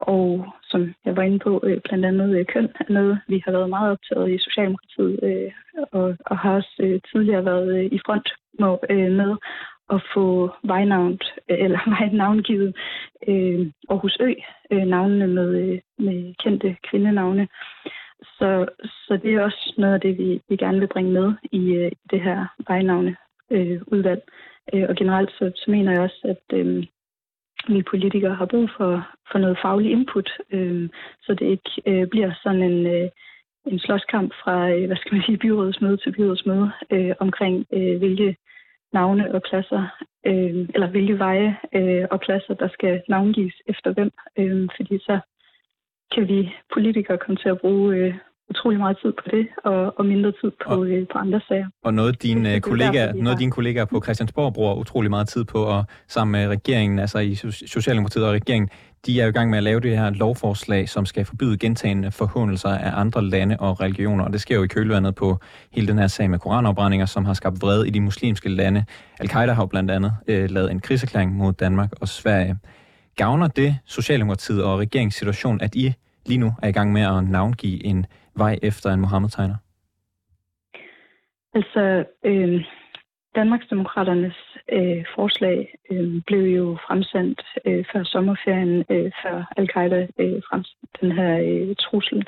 Og 0.00 0.46
som 0.62 0.94
jeg 1.04 1.16
var 1.16 1.22
inde 1.22 1.38
på, 1.38 1.60
øh, 1.64 1.80
blandt 1.84 2.04
andet 2.04 2.38
øh, 2.38 2.46
køn 2.46 2.68
er 2.80 2.92
noget, 2.92 3.20
vi 3.28 3.42
har 3.44 3.52
været 3.52 3.70
meget 3.70 3.90
optaget 3.90 4.30
i 4.30 4.38
Socialdemokratiet, 4.38 5.20
øh, 5.22 5.52
og, 5.92 6.16
og 6.26 6.38
har 6.38 6.54
også 6.54 6.76
øh, 6.80 7.00
tidligere 7.12 7.44
været 7.44 7.78
øh, 7.78 7.84
i 7.84 7.98
front 8.06 8.28
med, 8.58 8.76
øh, 8.90 9.12
med 9.12 9.36
at 9.90 10.02
få 10.14 10.50
vejnavnet, 10.62 11.24
øh, 11.50 11.58
eller 11.64 11.80
vejnavngivet 11.98 12.76
øh, 13.28 13.66
Aarhus 13.88 14.16
Ø, 14.20 14.32
øh, 14.70 14.86
navnene 14.86 15.26
med, 15.26 15.48
øh, 15.62 15.78
med 15.98 16.34
kendte 16.42 16.76
kvindenavne. 16.90 17.48
Så, 18.22 18.66
så 18.82 19.18
det 19.22 19.34
er 19.34 19.42
også 19.42 19.74
noget 19.78 19.94
af 19.94 20.00
det, 20.00 20.18
vi, 20.18 20.40
vi 20.48 20.56
gerne 20.56 20.78
vil 20.78 20.88
bringe 20.88 21.12
med 21.12 21.32
i 21.52 21.72
øh, 21.74 21.92
det 22.10 22.20
her 22.20 22.46
vejnavne 22.68 23.16
øh, 23.50 23.80
udvalg. 23.86 24.22
Øh, 24.74 24.86
og 24.88 24.96
generelt 24.96 25.30
så, 25.30 25.52
så 25.56 25.70
mener 25.70 25.92
jeg 25.92 26.00
også, 26.00 26.20
at 26.24 26.58
øh, 26.58 26.84
vi 27.68 27.82
politikere 27.82 28.34
har 28.34 28.46
brug 28.46 28.70
for, 28.76 29.08
for 29.32 29.38
noget 29.38 29.58
faglig 29.62 29.90
input, 29.90 30.30
øh, 30.50 30.88
så 31.22 31.34
det 31.34 31.46
ikke 31.46 31.70
øh, 31.86 32.06
bliver 32.08 32.32
sådan 32.42 32.62
en, 32.62 32.86
øh, 32.86 33.08
en 33.66 33.78
slåskamp 33.78 34.32
fra, 34.44 34.70
øh, 34.70 34.86
hvad 34.86 34.96
skal 34.96 35.14
man 35.14 35.22
sige, 35.26 35.38
byrådsmøde 35.38 35.96
til 35.96 36.12
byrådsmøde 36.12 36.70
øh, 36.90 37.14
omkring, 37.20 37.66
øh, 37.72 37.98
hvilke 37.98 38.36
navne 38.92 39.34
og 39.34 39.42
pladser, 39.42 39.82
øh, 40.26 40.68
eller 40.74 40.88
hvilke 40.90 41.18
veje 41.18 41.56
øh, 41.74 42.06
og 42.10 42.20
pladser, 42.20 42.54
der 42.54 42.68
skal 42.68 43.02
navngives 43.08 43.54
efter 43.66 43.92
hvem, 43.92 44.10
øh, 44.38 44.68
fordi 44.76 44.98
så 44.98 45.18
kan 46.14 46.28
vi 46.28 46.50
politikere 46.74 47.18
komme 47.18 47.36
til 47.36 47.48
at 47.48 47.60
bruge 47.60 47.96
øh, 47.96 48.14
utrolig 48.50 48.78
meget 48.78 48.98
tid 49.02 49.12
på 49.12 49.24
det, 49.30 49.46
og, 49.64 49.98
og 49.98 50.06
mindre 50.06 50.32
tid 50.40 50.50
på, 50.64 50.74
og, 50.74 50.86
øh, 50.86 51.06
på 51.12 51.18
andre 51.18 51.40
sager. 51.48 51.68
Og 51.84 51.94
noget 51.94 52.22
dine, 52.22 52.54
det, 52.54 52.62
kollegaer, 52.62 53.12
noget 53.12 53.30
af 53.30 53.38
dine 53.38 53.50
kollegaer 53.50 53.84
på 53.84 54.00
Christiansborg 54.04 54.54
bruger 54.54 54.74
utrolig 54.74 55.10
meget 55.10 55.28
tid 55.28 55.44
på, 55.44 55.58
og 55.58 55.84
sammen 56.08 56.32
med 56.32 56.48
regeringen, 56.48 56.98
altså 56.98 57.18
i 57.18 57.34
Socialdemokratiet 57.66 58.26
og 58.26 58.32
regeringen, 58.32 58.70
de 59.06 59.20
er 59.20 59.26
i 59.26 59.30
gang 59.30 59.50
med 59.50 59.58
at 59.58 59.64
lave 59.64 59.80
det 59.80 59.98
her 59.98 60.10
lovforslag, 60.10 60.88
som 60.88 61.06
skal 61.06 61.24
forbyde 61.24 61.58
gentagende 61.58 62.12
forhåndelser 62.12 62.68
af 62.68 63.00
andre 63.00 63.24
lande 63.24 63.56
og 63.60 63.80
religioner. 63.80 64.24
Og 64.24 64.32
det 64.32 64.40
sker 64.40 64.56
jo 64.56 64.62
i 64.62 64.66
kølvandet 64.66 65.14
på 65.14 65.38
hele 65.72 65.86
den 65.86 65.98
her 65.98 66.06
sag 66.06 66.30
med 66.30 66.38
koranopbrændinger, 66.38 67.06
som 67.06 67.24
har 67.24 67.34
skabt 67.34 67.62
vrede 67.62 67.88
i 67.88 67.90
de 67.90 68.00
muslimske 68.00 68.48
lande. 68.48 68.84
Al-Qaida 69.20 69.52
har 69.52 69.62
jo 69.62 69.66
blandt 69.66 69.90
andet 69.90 70.12
øh, 70.28 70.50
lavet 70.50 70.70
en 70.70 70.80
krigserklæring 70.80 71.36
mod 71.36 71.52
Danmark 71.52 71.90
og 72.00 72.08
Sverige. 72.08 72.58
Gavner 73.16 73.48
det 73.48 73.78
Socialdemokratiet 73.84 74.64
og 74.64 74.78
regeringssituationen, 74.78 75.60
at 75.60 75.74
I 75.74 75.92
lige 76.26 76.38
nu 76.38 76.52
er 76.62 76.68
i 76.68 76.72
gang 76.72 76.92
med 76.92 77.02
at 77.02 77.28
navngive 77.28 77.84
en 77.84 78.06
vej 78.34 78.58
efter 78.62 78.90
en 78.90 79.00
Mohammed-tegner? 79.00 79.56
Altså, 81.54 82.04
øh, 82.24 82.64
Danmarksdemokraternes 83.34 84.38
øh, 84.72 85.04
forslag 85.14 85.74
øh, 85.90 86.22
blev 86.26 86.44
jo 86.58 86.76
fremsendt 86.86 87.42
øh, 87.66 87.84
før 87.92 88.04
sommerferien, 88.04 88.84
øh, 88.90 89.10
før 89.22 89.52
al-Qaida 89.56 90.06
øh, 90.18 90.40
fremsendte 90.48 90.98
den 91.00 91.12
her 91.12 91.32
øh, 91.48 91.76
trussel. 91.76 92.26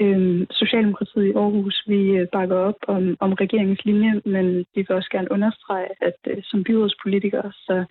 Øh, 0.00 0.46
Socialdemokratiet 0.50 1.24
i 1.24 1.32
Aarhus, 1.32 1.84
vi 1.86 2.00
øh, 2.18 2.28
bakker 2.32 2.56
op 2.56 2.80
om, 2.88 3.16
om 3.20 3.32
regeringens 3.32 3.84
linje, 3.84 4.12
men 4.24 4.46
vi 4.74 4.80
vil 4.86 4.92
også 4.96 5.10
gerne 5.12 5.32
understrege, 5.32 5.88
at 6.00 6.18
øh, 6.26 6.42
som 6.42 6.64
byrådspolitikere, 6.64 7.52
så 7.52 7.84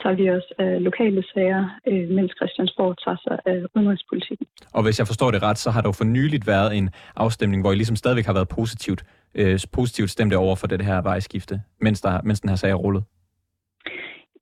tager 0.00 0.16
vi 0.16 0.30
os 0.30 0.48
af 0.58 0.84
lokale 0.84 1.22
sager, 1.34 1.62
øh, 1.88 2.08
mens 2.08 2.32
Christiansborg 2.38 2.94
tager 3.04 3.16
sig 3.26 3.38
af 3.46 3.58
udenrigspolitikken. 3.74 4.46
Og 4.74 4.82
hvis 4.82 4.98
jeg 4.98 5.06
forstår 5.06 5.30
det 5.30 5.42
ret, 5.42 5.58
så 5.58 5.70
har 5.70 5.80
der 5.80 5.88
jo 5.88 5.92
for 5.92 6.04
nyligt 6.04 6.46
været 6.46 6.76
en 6.78 6.90
afstemning, 7.16 7.62
hvor 7.62 7.72
I 7.72 7.74
ligesom 7.74 7.96
stadigvæk 7.96 8.26
har 8.26 8.32
været 8.32 8.48
positivt, 8.48 9.02
øh, 9.34 9.58
positivt 9.72 10.10
stemte 10.10 10.36
over 10.36 10.56
for 10.56 10.66
det 10.66 10.84
her 10.84 11.02
vejskifte, 11.02 11.60
mens, 11.80 12.00
der, 12.00 12.22
mens 12.22 12.40
den 12.40 12.48
her 12.48 12.56
sag 12.56 12.70
er 12.70 12.74
rullet. 12.74 13.04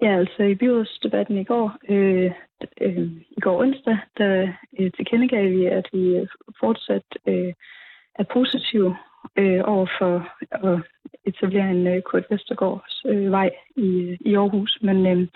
Ja, 0.02 0.18
altså 0.18 0.42
i 0.42 0.54
byrådsdebatten 0.54 1.38
i 1.38 1.44
går, 1.44 1.76
øh, 1.88 2.30
øh, 2.80 3.08
i 3.30 3.40
går 3.40 3.60
onsdag, 3.60 3.98
der 4.18 4.52
øh, 4.78 4.90
tilkendegav 4.96 5.50
vi, 5.50 5.66
at 5.66 5.86
vi 5.92 6.26
fortsat 6.60 7.08
øh, 7.26 7.52
er 8.14 8.24
positive 8.32 8.96
øh, 9.36 9.60
over 9.64 9.86
for 9.98 10.28
at 10.50 10.80
etablere 11.26 11.70
en 11.70 11.86
øh, 11.86 12.02
Kurt 12.02 12.24
Vestergaards 12.30 13.02
øh, 13.06 13.30
vej 13.30 13.50
i, 13.76 13.88
øh, 14.00 14.18
i 14.20 14.34
Aarhus. 14.34 14.78
Men, 14.82 15.06
øh, 15.06 15.28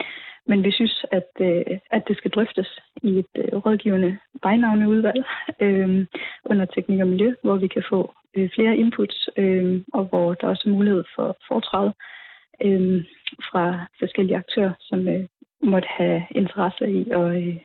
men 0.46 0.64
vi 0.64 0.70
synes, 0.72 1.04
at, 1.10 1.30
øh, 1.40 1.78
at 1.90 2.02
det 2.08 2.16
skal 2.16 2.30
drøftes 2.30 2.80
i 3.02 3.18
et 3.18 3.34
øh, 3.36 3.58
rådgivende 3.66 4.18
vejnavneudvalg 4.42 5.24
øh, 5.60 6.06
under 6.44 6.64
teknik 6.64 7.00
og 7.00 7.06
miljø, 7.06 7.34
hvor 7.42 7.56
vi 7.56 7.68
kan 7.68 7.84
få 7.88 8.14
øh, 8.36 8.50
flere 8.54 8.76
inputs, 8.76 9.28
øh, 9.36 9.82
og 9.92 10.04
hvor 10.04 10.34
der 10.34 10.46
også 10.46 10.62
er 10.66 10.72
mulighed 10.72 11.04
for 11.14 11.36
foretræde 11.48 11.92
øh, 12.64 13.04
fra 13.50 13.86
forskellige 13.98 14.36
aktører, 14.36 14.72
som 14.80 15.08
øh, 15.08 15.26
måtte 15.62 15.88
have 15.88 16.22
interesse 16.30 16.90
i 16.90 17.10
at, 17.10 17.36
øh, 17.36 17.56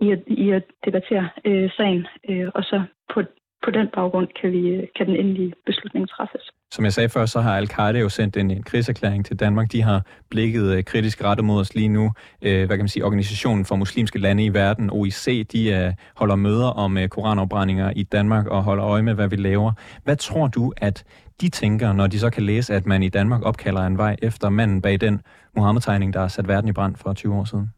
i 0.00 0.10
at, 0.10 0.22
i 0.26 0.50
at 0.50 0.64
debattere 0.84 1.28
øh, 1.44 1.70
sagen, 1.76 2.06
øh, 2.28 2.48
og 2.54 2.62
så 2.62 2.82
på 3.14 3.22
på 3.64 3.70
den 3.70 3.88
baggrund 3.94 4.28
kan, 4.40 4.52
vi, 4.52 4.90
kan 4.96 5.06
den 5.06 5.16
endelige 5.16 5.52
beslutning 5.66 6.08
træffes. 6.08 6.50
Som 6.70 6.84
jeg 6.84 6.92
sagde 6.92 7.08
før, 7.08 7.26
så 7.26 7.40
har 7.40 7.56
Al-Qaida 7.56 7.98
jo 7.98 8.08
sendt 8.08 8.36
en, 8.36 8.50
en 8.50 8.62
krigserklæring 8.62 9.26
til 9.26 9.40
Danmark. 9.40 9.72
De 9.72 9.82
har 9.82 10.02
blikket 10.30 10.76
øh, 10.76 10.84
kritisk 10.84 11.24
rettet 11.24 11.44
mod 11.44 11.60
os 11.60 11.74
lige 11.74 11.88
nu. 11.88 12.12
Øh, 12.42 12.66
hvad 12.66 12.76
kan 12.76 12.78
man 12.78 12.88
sige, 12.88 13.04
Organisationen 13.04 13.64
for 13.64 13.76
muslimske 13.76 14.18
lande 14.18 14.44
i 14.44 14.54
verden, 14.54 14.90
OIC, 14.90 15.46
de 15.52 15.70
øh, 15.72 15.92
holder 16.16 16.36
møder 16.36 16.66
om 16.66 16.98
øh, 16.98 17.08
koranopbrændinger 17.08 17.92
i 17.96 18.02
Danmark 18.02 18.46
og 18.46 18.62
holder 18.62 18.86
øje 18.86 19.02
med, 19.02 19.14
hvad 19.14 19.28
vi 19.28 19.36
laver. 19.36 19.72
Hvad 20.04 20.16
tror 20.16 20.46
du, 20.48 20.72
at 20.76 21.04
de 21.40 21.48
tænker, 21.48 21.92
når 21.92 22.06
de 22.06 22.18
så 22.18 22.30
kan 22.30 22.42
læse, 22.42 22.74
at 22.74 22.86
man 22.86 23.02
i 23.02 23.08
Danmark 23.08 23.42
opkalder 23.42 23.86
en 23.86 23.98
vej 23.98 24.16
efter 24.22 24.48
manden 24.48 24.82
bag 24.82 25.00
den 25.00 25.20
Mohammed-tegning, 25.56 26.12
der 26.12 26.20
har 26.20 26.28
sat 26.28 26.48
verden 26.48 26.70
i 26.70 26.72
brand 26.72 26.96
for 26.96 27.12
20 27.12 27.34
år 27.34 27.44
siden? 27.44 27.68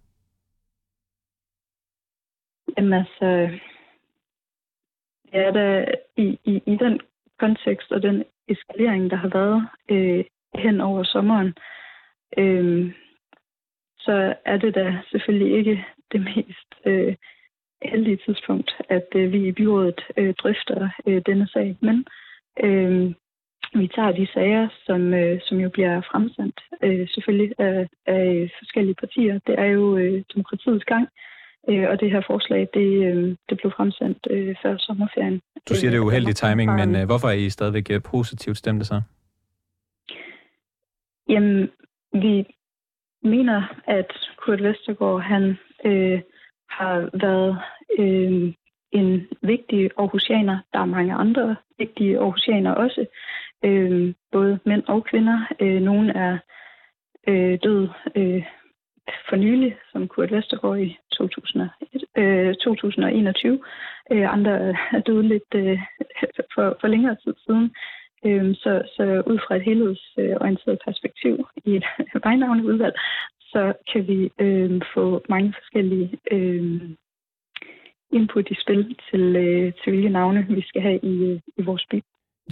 Jamen 2.76 2.92
altså, 2.92 3.48
er 5.32 5.50
der, 5.50 5.84
i, 6.16 6.38
i, 6.44 6.62
i 6.66 6.76
den 6.76 7.00
kontekst 7.38 7.92
og 7.92 8.02
den 8.02 8.24
eskalering, 8.48 9.10
der 9.10 9.16
har 9.16 9.28
været 9.28 9.68
øh, 9.90 10.24
hen 10.54 10.80
over 10.80 11.02
sommeren, 11.04 11.54
øh, 12.38 12.92
så 13.98 14.34
er 14.44 14.56
det 14.56 14.74
da 14.74 14.98
selvfølgelig 15.10 15.58
ikke 15.58 15.84
det 16.12 16.20
mest 16.20 16.70
øh, 16.84 17.14
heldige 17.82 18.18
tidspunkt, 18.26 18.76
at 18.88 19.08
øh, 19.14 19.32
vi 19.32 19.48
i 19.48 19.52
byrådet 19.52 20.00
øh, 20.16 20.34
drøfter 20.34 20.88
øh, 21.06 21.22
denne 21.26 21.48
sag. 21.48 21.76
Men 21.80 22.06
øh, 22.64 23.14
vi 23.74 23.86
tager 23.86 24.12
de 24.12 24.26
sager, 24.34 24.68
som, 24.86 25.14
øh, 25.14 25.40
som 25.42 25.60
jo 25.60 25.68
bliver 25.68 26.00
fremsendt 26.00 26.60
øh, 26.82 27.08
selvfølgelig 27.08 27.54
af, 27.58 27.88
af 28.06 28.50
forskellige 28.58 28.94
partier. 28.94 29.38
Det 29.46 29.54
er 29.58 29.64
jo 29.64 29.96
øh, 29.96 30.22
demokratiets 30.34 30.84
gang. 30.84 31.02
Øh, 31.02 31.30
og 31.68 32.00
det 32.00 32.10
her 32.10 32.22
forslag, 32.26 32.68
det, 32.74 33.06
øh, 33.06 33.36
det 33.48 33.58
blev 33.58 33.72
fremsendt 33.76 34.26
øh, 34.30 34.54
før 34.62 34.76
sommerferien. 34.78 35.40
Du 35.68 35.74
siger, 35.74 35.90
det 35.90 35.96
er 35.96 36.04
uheldig 36.04 36.36
timing, 36.36 36.74
men 36.74 36.96
øh, 36.96 37.06
hvorfor 37.06 37.28
er 37.28 37.32
I 37.32 37.50
stadigvæk 37.50 37.90
øh, 37.90 38.02
positivt 38.02 38.56
stemte 38.58 38.84
så? 38.84 39.02
Jamen, 41.28 41.70
vi 42.12 42.46
mener, 43.22 43.62
at 43.86 44.12
Kurt 44.36 44.62
Vestergaard, 44.62 45.20
han 45.20 45.58
øh, 45.84 46.20
har 46.70 47.10
været 47.12 47.58
øh, 47.98 48.52
en 48.92 49.28
vigtig 49.42 49.90
Aarhusianer. 49.98 50.58
Der 50.72 50.78
er 50.78 50.84
mange 50.84 51.14
andre 51.14 51.56
vigtige 51.78 52.18
Aarhusianer 52.18 52.72
også, 52.72 53.06
øh, 53.64 54.14
både 54.32 54.58
mænd 54.66 54.82
og 54.88 55.04
kvinder. 55.04 55.46
Øh, 55.60 55.82
nogle 55.82 56.12
er 56.12 56.38
øh, 57.28 57.58
død 57.62 57.88
øh, 58.14 58.42
for 59.28 59.36
nylig, 59.36 59.76
som 59.92 60.08
Kurt 60.08 60.32
Vestergaard 60.32 60.78
i 60.78 60.98
2001, 61.12 62.04
øh, 62.16 62.54
2021. 62.54 63.60
Øh, 64.12 64.32
andre 64.32 64.52
er 64.92 65.00
døde 65.06 65.22
lidt 65.22 65.52
øh, 65.54 65.78
for, 66.54 66.76
for 66.80 66.88
længere 66.88 67.16
tid 67.24 67.34
siden. 67.46 67.74
Øh, 68.26 68.54
så, 68.54 68.82
så 68.96 69.22
ud 69.26 69.38
fra 69.46 69.56
et 69.56 69.62
helhedsorienteret 69.62 70.78
perspektiv 70.86 71.34
i 71.64 71.76
et 71.76 71.84
vejnavneudvalg, 72.24 72.94
så 73.40 73.72
kan 73.92 74.06
vi 74.06 74.30
øh, 74.40 74.80
få 74.94 75.22
mange 75.28 75.54
forskellige 75.58 76.18
øh, 76.32 76.80
input 78.12 78.46
i 78.50 78.56
spil 78.62 78.96
til, 79.10 79.36
øh, 79.36 79.72
til 79.82 79.92
hvilke 79.92 80.08
navne 80.08 80.46
vi 80.48 80.62
skal 80.62 80.82
have 80.82 80.98
i, 81.02 81.24
øh, 81.24 81.40
i 81.56 81.62
vores 81.62 81.86
by. 81.90 82.02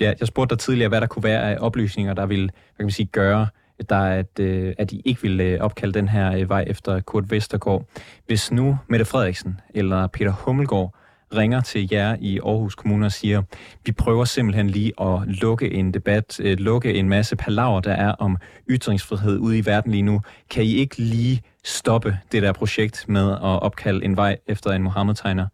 Ja, 0.00 0.12
jeg 0.20 0.26
spurgte 0.28 0.54
dig 0.54 0.58
tidligere, 0.58 0.88
hvad 0.88 1.00
der 1.00 1.06
kunne 1.06 1.28
være 1.32 1.42
af 1.50 1.56
oplysninger, 1.60 2.14
der 2.14 2.26
ville 2.26 2.44
hvad 2.44 2.76
kan 2.76 2.84
man 2.84 2.90
sige, 2.90 3.08
gøre 3.12 3.46
der 3.90 4.00
at, 4.00 4.40
øh, 4.40 4.74
at 4.78 4.90
de 4.90 5.02
ikke 5.04 5.22
ville 5.22 5.44
øh, 5.44 5.60
opkalde 5.60 5.98
den 5.98 6.08
her 6.08 6.36
øh, 6.36 6.48
vej 6.48 6.64
efter 6.66 7.00
Kurt 7.00 7.30
Vestergaard. 7.30 7.84
Hvis 8.26 8.52
nu 8.52 8.78
Mette 8.88 9.04
Frederiksen 9.04 9.60
eller 9.74 10.06
Peter 10.06 10.32
Hummelgaard 10.32 10.94
ringer 11.36 11.60
til 11.60 11.88
jer 11.92 12.16
i 12.20 12.38
Aarhus 12.38 12.74
Kommune 12.74 13.06
og 13.06 13.12
siger, 13.12 13.42
vi 13.86 13.92
prøver 13.92 14.24
simpelthen 14.24 14.70
lige 14.70 14.92
at 15.00 15.18
lukke 15.42 15.72
en 15.72 15.94
debat, 15.94 16.40
øh, 16.40 16.58
lukke 16.58 16.94
en 16.94 17.08
masse 17.08 17.36
palaver, 17.36 17.80
der 17.80 17.92
er 17.92 18.12
om 18.12 18.36
ytringsfrihed 18.70 19.38
ude 19.38 19.58
i 19.58 19.66
verden 19.66 19.92
lige 19.92 20.02
nu. 20.02 20.20
Kan 20.50 20.64
I 20.64 20.74
ikke 20.74 20.98
lige 20.98 21.42
stoppe 21.64 22.18
det 22.32 22.42
der 22.42 22.52
projekt 22.52 23.08
med 23.08 23.32
at 23.32 23.62
opkalde 23.62 24.04
en 24.04 24.16
vej 24.16 24.36
efter 24.46 24.70
en 24.70 24.82
Mohammed-tegner? 24.82 25.46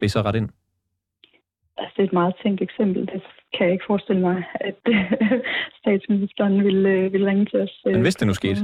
Vil 0.00 0.06
I 0.06 0.08
så 0.08 0.22
ret 0.22 0.34
ind? 0.34 0.48
altså, 1.82 1.94
det 1.96 2.02
er 2.02 2.06
et 2.06 2.12
meget 2.12 2.34
tænkt 2.42 2.62
eksempel. 2.62 3.06
Det 3.06 3.22
kan 3.54 3.66
jeg 3.66 3.72
ikke 3.72 3.84
forestille 3.86 4.20
mig, 4.20 4.44
at 4.54 4.78
statsministeren 5.80 6.64
ville, 6.64 7.10
ville 7.12 7.26
ringe 7.26 7.44
til 7.44 7.60
os. 7.60 7.82
Men 7.84 8.02
hvis 8.02 8.16
det 8.16 8.26
nu 8.26 8.34
skete? 8.34 8.60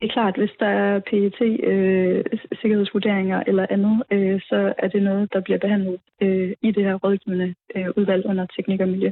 Det 0.00 0.08
er 0.08 0.12
klart, 0.12 0.36
hvis 0.36 0.50
der 0.60 0.66
er 0.66 0.98
PET, 0.98 1.40
øh, 1.72 2.24
sikkerhedsvurderinger 2.60 3.42
eller 3.46 3.66
andet, 3.70 4.02
øh, 4.10 4.40
så 4.40 4.74
er 4.78 4.88
det 4.88 5.02
noget, 5.02 5.32
der 5.32 5.40
bliver 5.40 5.58
behandlet 5.58 5.98
øh, 6.22 6.52
i 6.62 6.70
det 6.70 6.84
her 6.84 6.94
rådgivende 6.94 7.54
øh, 7.76 7.86
udvalg 7.96 8.26
under 8.26 8.46
teknik 8.56 8.80
og 8.80 8.88
miljø. 8.88 9.10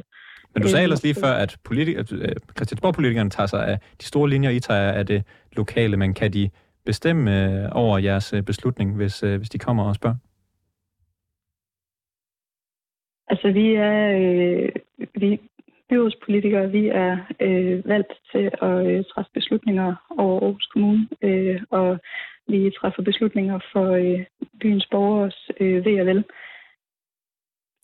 Men 0.53 0.63
du 0.63 0.67
sagde 0.67 0.83
ellers 0.83 1.03
lige 1.03 1.15
før, 1.23 1.33
at 1.33 1.57
politikere, 1.63 2.05
øh, 2.11 2.35
Christiansborg-politikerne 2.57 3.29
tager 3.29 3.47
sig 3.47 3.67
af 3.67 3.79
de 4.01 4.05
store 4.05 4.29
linjer, 4.29 4.49
I 4.49 4.59
tager 4.59 4.91
af 4.91 5.05
det 5.05 5.23
lokale, 5.55 5.97
men 5.97 6.13
kan 6.13 6.33
de 6.33 6.49
bestemme 6.85 7.23
øh, 7.63 7.69
over 7.71 7.97
jeres 7.97 8.33
øh, 8.33 8.43
beslutning, 8.43 8.95
hvis, 8.95 9.19
hvis 9.19 9.49
de 9.49 9.57
kommer 9.57 9.83
og 9.83 9.95
spørger? 9.95 10.15
Altså, 13.29 13.51
vi 13.51 13.73
er, 13.73 13.97
øh, 14.19 14.69
vi, 15.15 15.39
byrådspolitikere, 15.89 16.71
vi 16.71 16.87
er 16.87 17.17
øh, 17.39 17.87
valgt 17.87 18.13
til 18.31 18.51
at 18.61 18.87
øh, 18.87 19.03
træffe 19.11 19.31
beslutninger 19.33 19.95
over 20.17 20.41
Aarhus 20.41 20.67
Kommune, 20.73 21.07
øh, 21.21 21.61
og 21.69 21.99
vi 22.47 22.71
træffer 22.79 23.03
beslutninger 23.03 23.59
for 23.71 23.87
øh, 23.91 24.25
byens 24.61 24.87
borgers 24.91 25.49
øh, 25.59 25.85
ved 25.85 25.99
og 26.01 26.05
vel. 26.05 26.23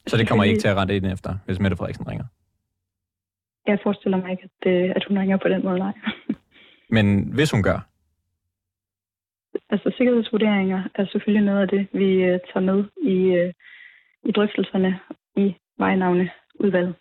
Så 0.07 0.17
det 0.17 0.27
kommer 0.27 0.43
ikke 0.43 0.59
til 0.59 0.67
at 0.67 0.75
rette 0.75 0.95
ind 0.95 1.05
efter, 1.05 1.37
hvis 1.45 1.59
Mette 1.59 1.77
Frederiksen 1.77 2.07
ringer? 2.07 2.25
Jeg 3.67 3.79
forestiller 3.83 4.17
mig 4.17 4.31
ikke, 4.31 4.43
at, 4.43 4.71
øh, 4.71 4.93
at 4.95 5.05
hun 5.07 5.17
ringer 5.17 5.37
på 5.37 5.47
den 5.47 5.63
måde, 5.63 5.79
nej. 5.79 5.93
Men 6.95 7.33
hvis 7.33 7.51
hun 7.51 7.63
gør? 7.63 7.87
Altså 9.69 9.93
sikkerhedsvurderinger 9.97 10.83
er 10.95 11.05
selvfølgelig 11.11 11.45
noget 11.45 11.61
af 11.61 11.67
det, 11.67 11.87
vi 11.93 12.09
øh, 12.23 12.39
tager 12.53 12.59
med 12.59 12.83
i, 13.03 13.17
øh, 13.39 13.53
i 14.23 14.31
drøftelserne 14.31 14.99
i 15.35 15.55
vejnavne 15.77 16.29
udvalget. 16.59 16.95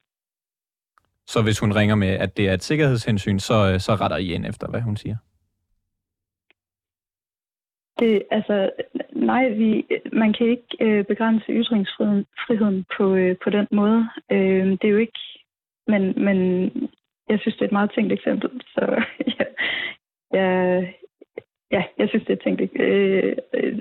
Så 1.27 1.43
hvis 1.43 1.59
hun 1.59 1.73
ringer 1.73 1.95
med, 1.95 2.09
at 2.09 2.37
det 2.37 2.49
er 2.49 2.55
et 2.55 2.63
sikkerhedshensyn, 2.63 3.39
så, 3.39 3.73
øh, 3.73 3.81
så 3.81 3.95
retter 3.95 4.17
I 4.17 4.33
ind 4.33 4.47
efter, 4.47 4.69
hvad 4.69 4.81
hun 4.81 4.97
siger? 4.97 5.17
Det, 7.99 8.23
altså, 8.31 8.71
nej, 9.13 9.49
vi, 9.49 9.87
man 10.13 10.33
kan 10.33 10.47
ikke 10.47 10.77
øh, 10.81 11.05
begrænse 11.05 11.45
ytringsfriheden 11.49 12.27
friheden 12.47 12.87
på, 12.97 13.15
øh, 13.15 13.37
på 13.45 13.51
den 13.51 13.67
måde. 13.71 14.09
Øh, 14.33 14.67
det 14.67 14.85
er 14.85 14.89
jo 14.89 14.97
ikke, 14.97 15.21
men, 15.87 16.25
men 16.25 16.39
jeg 17.29 17.41
synes, 17.41 17.55
det 17.55 17.63
er 17.63 17.67
et 17.67 17.73
meget 17.73 17.93
tænkt 17.95 18.13
eksempel, 18.13 18.51
så 18.75 19.05
ja, 19.39 19.45
ja, 20.35 20.85
ja 21.71 21.83
jeg 21.99 22.09
synes, 22.09 22.25
det 22.25 22.33
er 22.33 22.37
et 22.37 22.43
tænkt 22.43 22.81
øh, 22.81 23.37
øh, 23.55 23.81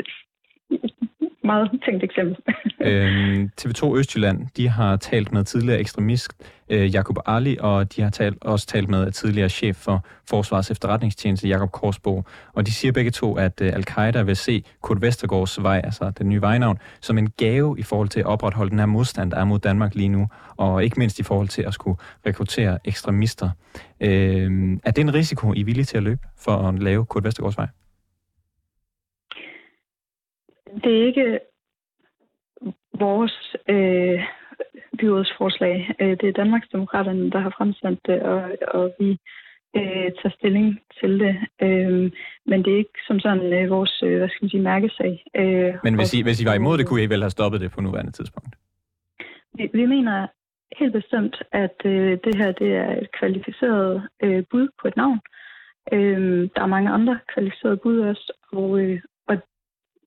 meget 1.44 1.70
tænkt 1.86 2.04
eksempel. 2.04 2.38
øhm, 2.90 3.50
TV2 3.62 3.98
Østjylland, 3.98 4.48
de 4.58 4.70
har 4.70 4.96
talt 4.96 5.32
med 5.32 5.44
tidligere 5.44 5.80
ekstremist 5.80 6.34
øh, 6.70 6.94
Jakob 6.96 7.18
Ali, 7.26 7.58
og 7.60 7.96
de 7.96 8.02
har 8.02 8.10
talt, 8.10 8.38
også 8.44 8.68
talt 8.68 8.90
med 8.90 9.12
tidligere 9.12 9.50
chef 9.50 9.76
for 9.76 10.06
Forsvars 10.30 10.72
efterretningstjeneste, 10.72 11.48
Jakob 11.48 11.72
Korsbo. 11.72 12.24
Og 12.54 12.66
de 12.66 12.72
siger 12.72 12.92
begge 12.92 13.12
to, 13.12 13.38
at 13.38 13.62
øh, 13.62 13.74
al-Qaida 13.74 14.22
vil 14.22 14.36
se 14.36 14.64
Kurt 14.82 15.02
Vestergaards 15.02 15.64
vej, 15.64 15.82
altså 15.84 16.12
den 16.18 16.30
nye 16.30 16.42
vejnavn, 16.42 16.78
som 17.02 17.18
en 17.18 17.30
gave 17.30 17.80
i 17.80 17.84
forhold 17.84 18.10
til 18.10 18.20
at 18.20 18.26
opretholde 18.26 18.70
den 18.70 18.80
her 18.80 18.86
modstand, 18.86 19.32
der 19.32 19.38
er 19.38 19.46
mod 19.46 19.60
Danmark 19.60 19.96
lige 19.96 20.10
nu, 20.10 20.28
og 20.58 20.84
ikke 20.84 21.00
mindst 21.00 21.20
i 21.20 21.24
forhold 21.24 21.48
til 21.48 21.62
at 21.62 21.74
skulle 21.74 21.98
rekruttere 22.26 22.80
ekstremister. 22.86 23.50
Øh, 24.02 24.78
er 24.84 24.92
det 24.92 25.02
en 25.02 25.14
risiko, 25.14 25.54
I 25.54 25.62
er 25.62 25.66
villige 25.66 25.86
til 25.86 25.98
at 25.98 26.04
løbe 26.04 26.22
for 26.40 26.52
at 26.52 26.80
lave 26.80 27.06
Kurt 27.06 27.24
Vestergaards 27.24 27.58
vej? 27.58 27.68
Det 30.84 30.92
er 31.00 31.06
ikke 31.06 31.40
vores 33.00 33.56
øh, 33.70 34.20
byrådsforslag. 35.00 35.96
Øh, 36.00 36.18
det 36.20 36.30
er 36.30 36.40
Danmarksdemokraterne, 36.42 37.32
der 37.32 37.40
har 37.40 37.54
fremsendt 37.58 38.00
det, 38.08 38.22
og, 38.22 38.52
og 38.68 38.96
vi 39.00 39.10
øh, 39.76 40.10
tager 40.20 40.36
stilling 40.40 40.80
til 41.00 41.20
det. 41.20 41.36
Øh, 41.62 42.12
men 42.46 42.64
det 42.64 42.74
er 42.74 42.78
ikke 42.78 43.00
som 43.08 43.20
sådan 43.20 43.54
øh, 43.54 43.70
vores 43.70 44.04
øh, 44.04 44.18
hvad 44.18 44.30
skal 44.30 44.44
man 44.44 44.50
sige, 44.50 44.62
mærkesag. 44.62 45.24
Øh, 45.36 45.74
men 45.84 45.96
hvis 45.96 46.14
I, 46.14 46.22
hvis 46.22 46.42
I 46.42 46.46
var 46.46 46.54
imod 46.54 46.78
det, 46.78 46.88
kunne 46.88 47.04
I 47.04 47.10
vel 47.10 47.22
have 47.22 47.38
stoppet 47.38 47.62
det 47.62 47.72
på 47.72 47.82
nuværende 47.82 48.12
tidspunkt? 48.12 48.56
Vi, 49.54 49.70
vi 49.74 49.86
mener 49.86 50.28
helt 50.80 50.94
bestemt, 50.94 51.44
at 51.52 51.78
øh, 51.86 52.18
det 52.24 52.36
her 52.36 52.52
det 52.52 52.76
er 52.76 53.02
et 53.02 53.12
kvalificeret 53.20 54.08
øh, 54.24 54.44
bud 54.52 54.68
på 54.82 54.88
et 54.88 54.96
navn. 54.96 55.20
Øh, 55.92 56.50
der 56.56 56.62
er 56.62 56.76
mange 56.76 56.90
andre 56.90 57.20
kvalificerede 57.34 57.78
bud 57.78 58.00
også, 58.00 58.34
og, 58.52 58.80
øh, 58.80 59.02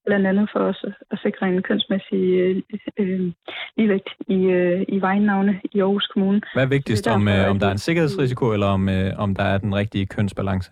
blandt 0.07 0.27
andet 0.27 0.49
for 0.53 0.61
os 0.61 0.85
at 1.11 1.19
sikre 1.23 1.49
en 1.49 1.63
kønsmæssig 1.63 2.25
øh, 2.43 2.63
øh, 2.99 3.33
ligevægt 3.77 4.09
i, 4.29 4.39
øh, 4.45 4.85
i 4.89 5.01
vejnavne 5.01 5.61
i 5.73 5.81
Aarhus 5.81 6.07
Kommune. 6.07 6.41
Hvad 6.55 6.63
er 6.63 6.69
vigtigst, 6.69 7.05
derfor, 7.05 7.15
om, 7.15 7.29
øh, 7.29 7.51
om 7.51 7.59
der 7.59 7.67
er 7.67 7.71
en 7.71 7.79
sikkerhedsrisiko, 7.79 8.53
eller 8.53 8.67
om, 8.67 8.89
øh, 8.89 9.13
om 9.19 9.35
der 9.35 9.45
er 9.45 9.59
den 9.59 9.75
rigtige 9.75 10.07
kønsbalance? 10.07 10.71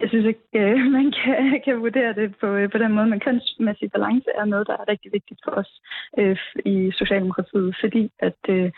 Jeg 0.00 0.08
synes 0.08 0.26
ikke, 0.26 0.44
øh, 0.54 0.78
man 0.98 1.12
kan, 1.18 1.60
kan 1.64 1.80
vurdere 1.80 2.12
det 2.14 2.34
på, 2.40 2.46
øh, 2.46 2.70
på 2.72 2.78
den 2.78 2.92
måde, 2.92 3.06
men 3.06 3.20
kønsmæssig 3.20 3.90
balance 3.92 4.30
er 4.40 4.44
noget, 4.44 4.66
der 4.66 4.72
er 4.72 4.88
rigtig 4.88 5.12
vigtigt 5.12 5.40
for 5.44 5.52
os 5.60 5.70
øh, 6.18 6.38
i 6.64 6.92
Socialdemokratiet, 7.00 7.76
fordi 7.80 8.10
at 8.18 8.40
øh, 8.48 8.72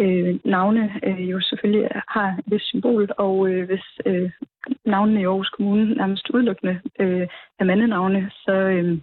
øh, 0.00 0.40
navne 0.44 0.92
øh, 1.02 1.30
jo 1.30 1.40
selvfølgelig 1.40 1.88
har 2.08 2.28
et 2.38 2.44
vis 2.46 2.62
symbol, 2.62 3.08
og 3.18 3.48
øh, 3.48 3.66
hvis 3.66 3.86
øh, 4.06 4.30
navnene 4.84 5.20
i 5.20 5.24
Aarhus 5.24 5.48
Kommune 5.48 5.94
nærmest 5.94 6.30
udelukkende 6.30 6.80
øh, 7.00 7.26
er 7.58 7.64
mandenavne, 7.64 8.30
så 8.30 8.52
øh, 8.52 8.98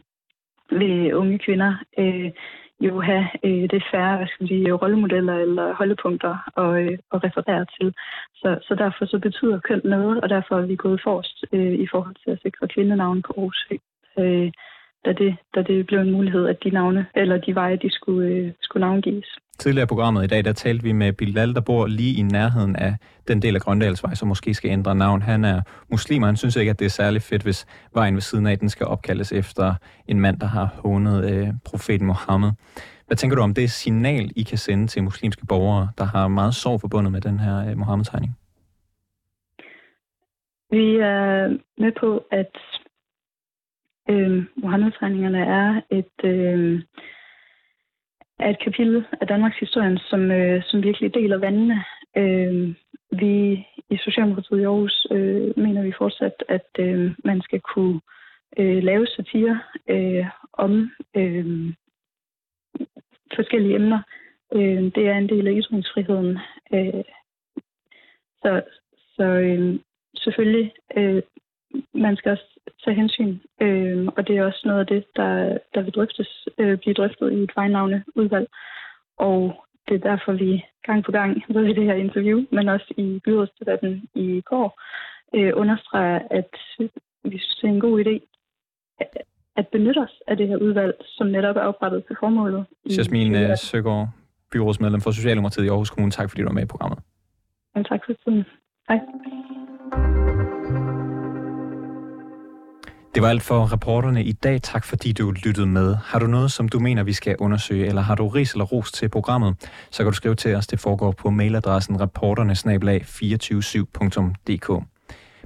vil 0.71 1.15
unge 1.15 1.39
kvinder 1.39 1.73
øh, 1.97 2.31
jo 2.81 3.01
have 3.01 3.27
øh, 3.43 3.69
det 3.69 3.83
færre 3.91 4.17
hvad 4.17 4.27
skal 4.27 4.47
sige, 4.47 4.71
rollemodeller 4.71 5.35
eller 5.35 5.73
holdepunkter 5.73 6.59
at, 6.63 6.83
øh, 6.83 6.97
at 7.13 7.23
referere 7.23 7.65
til. 7.79 7.93
Så, 8.35 8.59
så 8.67 8.75
derfor 8.75 9.05
så 9.05 9.19
betyder 9.19 9.59
køn 9.59 9.81
noget, 9.83 10.21
og 10.21 10.29
derfor 10.29 10.55
er 10.55 10.65
vi 10.65 10.75
gået 10.75 11.01
forrest 11.03 11.45
øh, 11.51 11.73
i 11.73 11.87
forhold 11.91 12.15
til 12.23 12.31
at 12.31 12.41
sikre 12.41 12.67
kvindenavne 12.67 13.21
på 13.21 13.33
Aarhus 13.37 13.67
øh, 14.19 14.51
da 15.05 15.13
det, 15.13 15.35
da 15.55 15.61
det 15.61 15.87
blev 15.87 15.99
en 15.99 16.11
mulighed, 16.11 16.47
at 16.47 16.57
de 16.63 16.69
navne, 16.69 17.05
eller 17.15 17.37
de 17.37 17.55
veje, 17.55 17.75
de 17.75 17.89
skulle, 17.89 18.27
øh, 18.29 18.51
skulle 18.61 18.87
navngives. 18.87 19.27
Tidligere 19.59 19.87
programmet 19.87 20.23
i 20.23 20.27
dag, 20.27 20.45
der 20.45 20.53
talte 20.53 20.83
vi 20.83 20.91
med 20.91 21.13
Bilal, 21.13 21.53
der 21.53 21.61
bor 21.61 21.87
lige 21.87 22.19
i 22.19 22.21
nærheden 22.21 22.75
af 22.75 22.95
den 23.27 23.41
del 23.41 23.55
af 23.55 23.61
Grøndalsvej, 23.61 24.13
som 24.15 24.27
måske 24.27 24.53
skal 24.53 24.71
ændre 24.71 24.95
navn. 24.95 25.21
Han 25.21 25.45
er 25.45 25.61
muslim, 25.91 26.21
og 26.21 26.27
han 26.27 26.37
synes 26.37 26.55
ikke, 26.55 26.69
at 26.69 26.79
det 26.79 26.85
er 26.85 26.89
særlig 26.89 27.21
fedt, 27.21 27.43
hvis 27.43 27.65
vejen 27.93 28.13
ved 28.13 28.21
siden 28.21 28.47
af 28.47 28.59
den 28.59 28.69
skal 28.69 28.87
opkaldes 28.87 29.31
efter 29.31 29.73
en 30.07 30.19
mand, 30.19 30.39
der 30.39 30.47
har 30.47 30.65
hånet 30.83 31.31
øh, 31.31 31.47
profeten 31.65 32.07
Mohammed. 32.07 32.51
Hvad 33.07 33.17
tænker 33.17 33.35
du 33.35 33.41
om 33.41 33.53
det 33.53 33.71
signal, 33.71 34.31
I 34.35 34.43
kan 34.43 34.57
sende 34.57 34.87
til 34.87 35.03
muslimske 35.03 35.45
borgere, 35.45 35.89
der 35.97 36.03
har 36.03 36.27
meget 36.27 36.55
sorg 36.55 36.81
forbundet 36.81 37.11
med 37.11 37.21
den 37.21 37.39
her 37.39 37.69
øh, 37.69 37.77
Mohammed-tegning? 37.77 38.37
Vi 40.71 40.95
er 40.95 41.57
med 41.77 41.91
på, 41.99 42.23
at 42.31 42.51
øh, 44.09 44.43
Mohammed-tegningerne 44.55 45.39
er 45.39 45.81
et, 45.89 46.17
øh, 46.23 46.81
er 48.39 48.49
et 48.49 48.63
kapitel 48.63 49.05
af 49.21 49.27
Danmarks 49.27 49.59
historie, 49.59 49.99
som, 50.09 50.31
øh, 50.31 50.63
som 50.63 50.83
virkelig 50.83 51.13
deler 51.13 51.37
vandene. 51.37 51.83
Øh, 52.17 52.75
vi 53.11 53.65
i 53.89 53.97
Socialdemokratiet 53.97 54.59
i 54.59 54.63
Aarhus 54.63 55.07
øh, 55.11 55.57
mener 55.57 55.81
vi 55.83 55.93
fortsat, 55.97 56.43
at 56.47 56.69
øh, 56.79 57.11
man 57.23 57.41
skal 57.41 57.61
kunne 57.61 58.01
øh, 58.57 58.83
lave 58.83 59.07
satire 59.07 59.59
øh, 59.89 60.25
om 60.53 60.91
øh, 61.15 61.73
forskellige 63.35 63.75
emner. 63.75 64.01
Øh, 64.53 64.83
det 64.95 65.07
er 65.07 65.17
en 65.17 65.29
del 65.29 65.47
af 65.47 65.53
ytringsfriheden. 65.55 66.39
Øh, 66.73 67.03
så 68.41 68.61
så 69.15 69.23
øh, 69.23 69.79
selvfølgelig, 70.17 70.73
øh, 70.97 71.23
man 71.93 72.15
skal 72.15 72.31
også 72.31 72.54
tage 72.85 72.95
hensyn. 72.95 73.37
Øh, 73.61 74.07
og 74.17 74.27
det 74.27 74.37
er 74.37 74.45
også 74.45 74.61
noget 74.65 74.79
af 74.79 74.87
det, 74.87 75.05
der, 75.15 75.57
der 75.73 75.81
vil 75.81 75.93
drøftes, 75.93 76.47
øh, 76.57 76.77
blive 76.77 76.93
drøftet 76.93 77.31
i 77.31 77.43
et 77.43 77.51
vejnavne 77.55 78.03
udvalg. 78.15 78.47
Og 79.17 79.65
det 79.87 79.95
er 79.95 80.09
derfor, 80.09 80.31
vi 80.31 80.65
gang 80.85 81.03
på 81.05 81.11
gang, 81.11 81.43
både 81.53 81.69
i 81.69 81.73
det 81.73 81.85
her 81.85 81.93
interview, 81.93 82.45
men 82.51 82.69
også 82.69 82.93
i 82.97 83.21
byrådsdebatten 83.25 84.09
i 84.15 84.41
går, 84.41 84.81
øh, 85.35 85.51
understreger, 85.55 86.19
at 86.31 86.53
vi 87.23 87.37
synes, 87.39 87.55
det 87.61 87.67
er 87.67 87.73
en 87.73 87.79
god 87.79 88.03
idé 88.05 88.15
at 89.57 89.67
benytte 89.67 89.99
os 89.99 90.21
af 90.27 90.37
det 90.37 90.47
her 90.47 90.57
udvalg, 90.57 90.93
som 91.05 91.27
netop 91.27 91.55
er 91.55 91.61
oprettet 91.61 92.05
til 92.07 92.15
formålet. 92.19 92.65
Jasmin 92.97 93.35
øh, 93.35 93.57
Søgaard, 93.57 94.07
byrådsmedlem 94.51 95.01
for 95.01 95.11
Socialdemokratiet 95.11 95.65
i 95.65 95.67
Aarhus 95.67 95.89
Kommune. 95.89 96.11
Tak 96.11 96.29
fordi 96.29 96.41
du 96.41 96.47
var 96.47 96.53
med 96.53 96.63
i 96.63 96.65
programmet. 96.65 96.99
Ja, 97.75 97.83
tak 97.83 98.01
for 98.05 98.13
tiden. 98.13 98.45
Hej. 98.89 98.99
Det 103.15 103.23
var 103.23 103.29
alt 103.29 103.43
for 103.43 103.73
reporterne 103.73 104.23
i 104.23 104.31
dag. 104.31 104.61
Tak 104.61 104.83
fordi 104.83 105.11
du 105.11 105.31
lyttede 105.31 105.67
med. 105.67 105.95
Har 105.95 106.19
du 106.19 106.27
noget, 106.27 106.51
som 106.51 106.69
du 106.69 106.79
mener, 106.79 107.03
vi 107.03 107.13
skal 107.13 107.35
undersøge, 107.39 107.85
eller 107.85 108.01
har 108.01 108.15
du 108.15 108.27
ris 108.27 108.51
eller 108.51 108.65
ros 108.65 108.91
til 108.91 109.09
programmet, 109.09 109.55
så 109.91 110.03
kan 110.03 110.05
du 110.05 110.15
skrive 110.15 110.35
til 110.35 110.55
os. 110.55 110.67
Det 110.67 110.79
foregår 110.79 111.11
på 111.11 111.29
mailadressen 111.29 112.01
reporternesnabelag247.dk. 112.01 114.83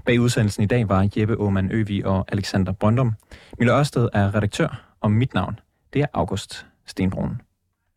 Bag 0.05 0.19
udsendelsen 0.19 0.63
i 0.63 0.67
dag 0.67 0.89
var 0.89 1.09
Jeppe 1.17 1.35
Aumann 1.39 1.71
Øvi 1.71 2.03
og 2.03 2.25
Alexander 2.31 2.71
Brøndum. 2.71 3.13
Mille 3.59 3.73
Ørsted 3.73 4.09
er 4.13 4.35
redaktør, 4.35 4.85
Og 5.01 5.11
mit 5.11 5.33
navn, 5.33 5.59
det 5.93 6.01
er 6.01 6.07
August 6.13 6.65
Stenbrun. 6.85 7.41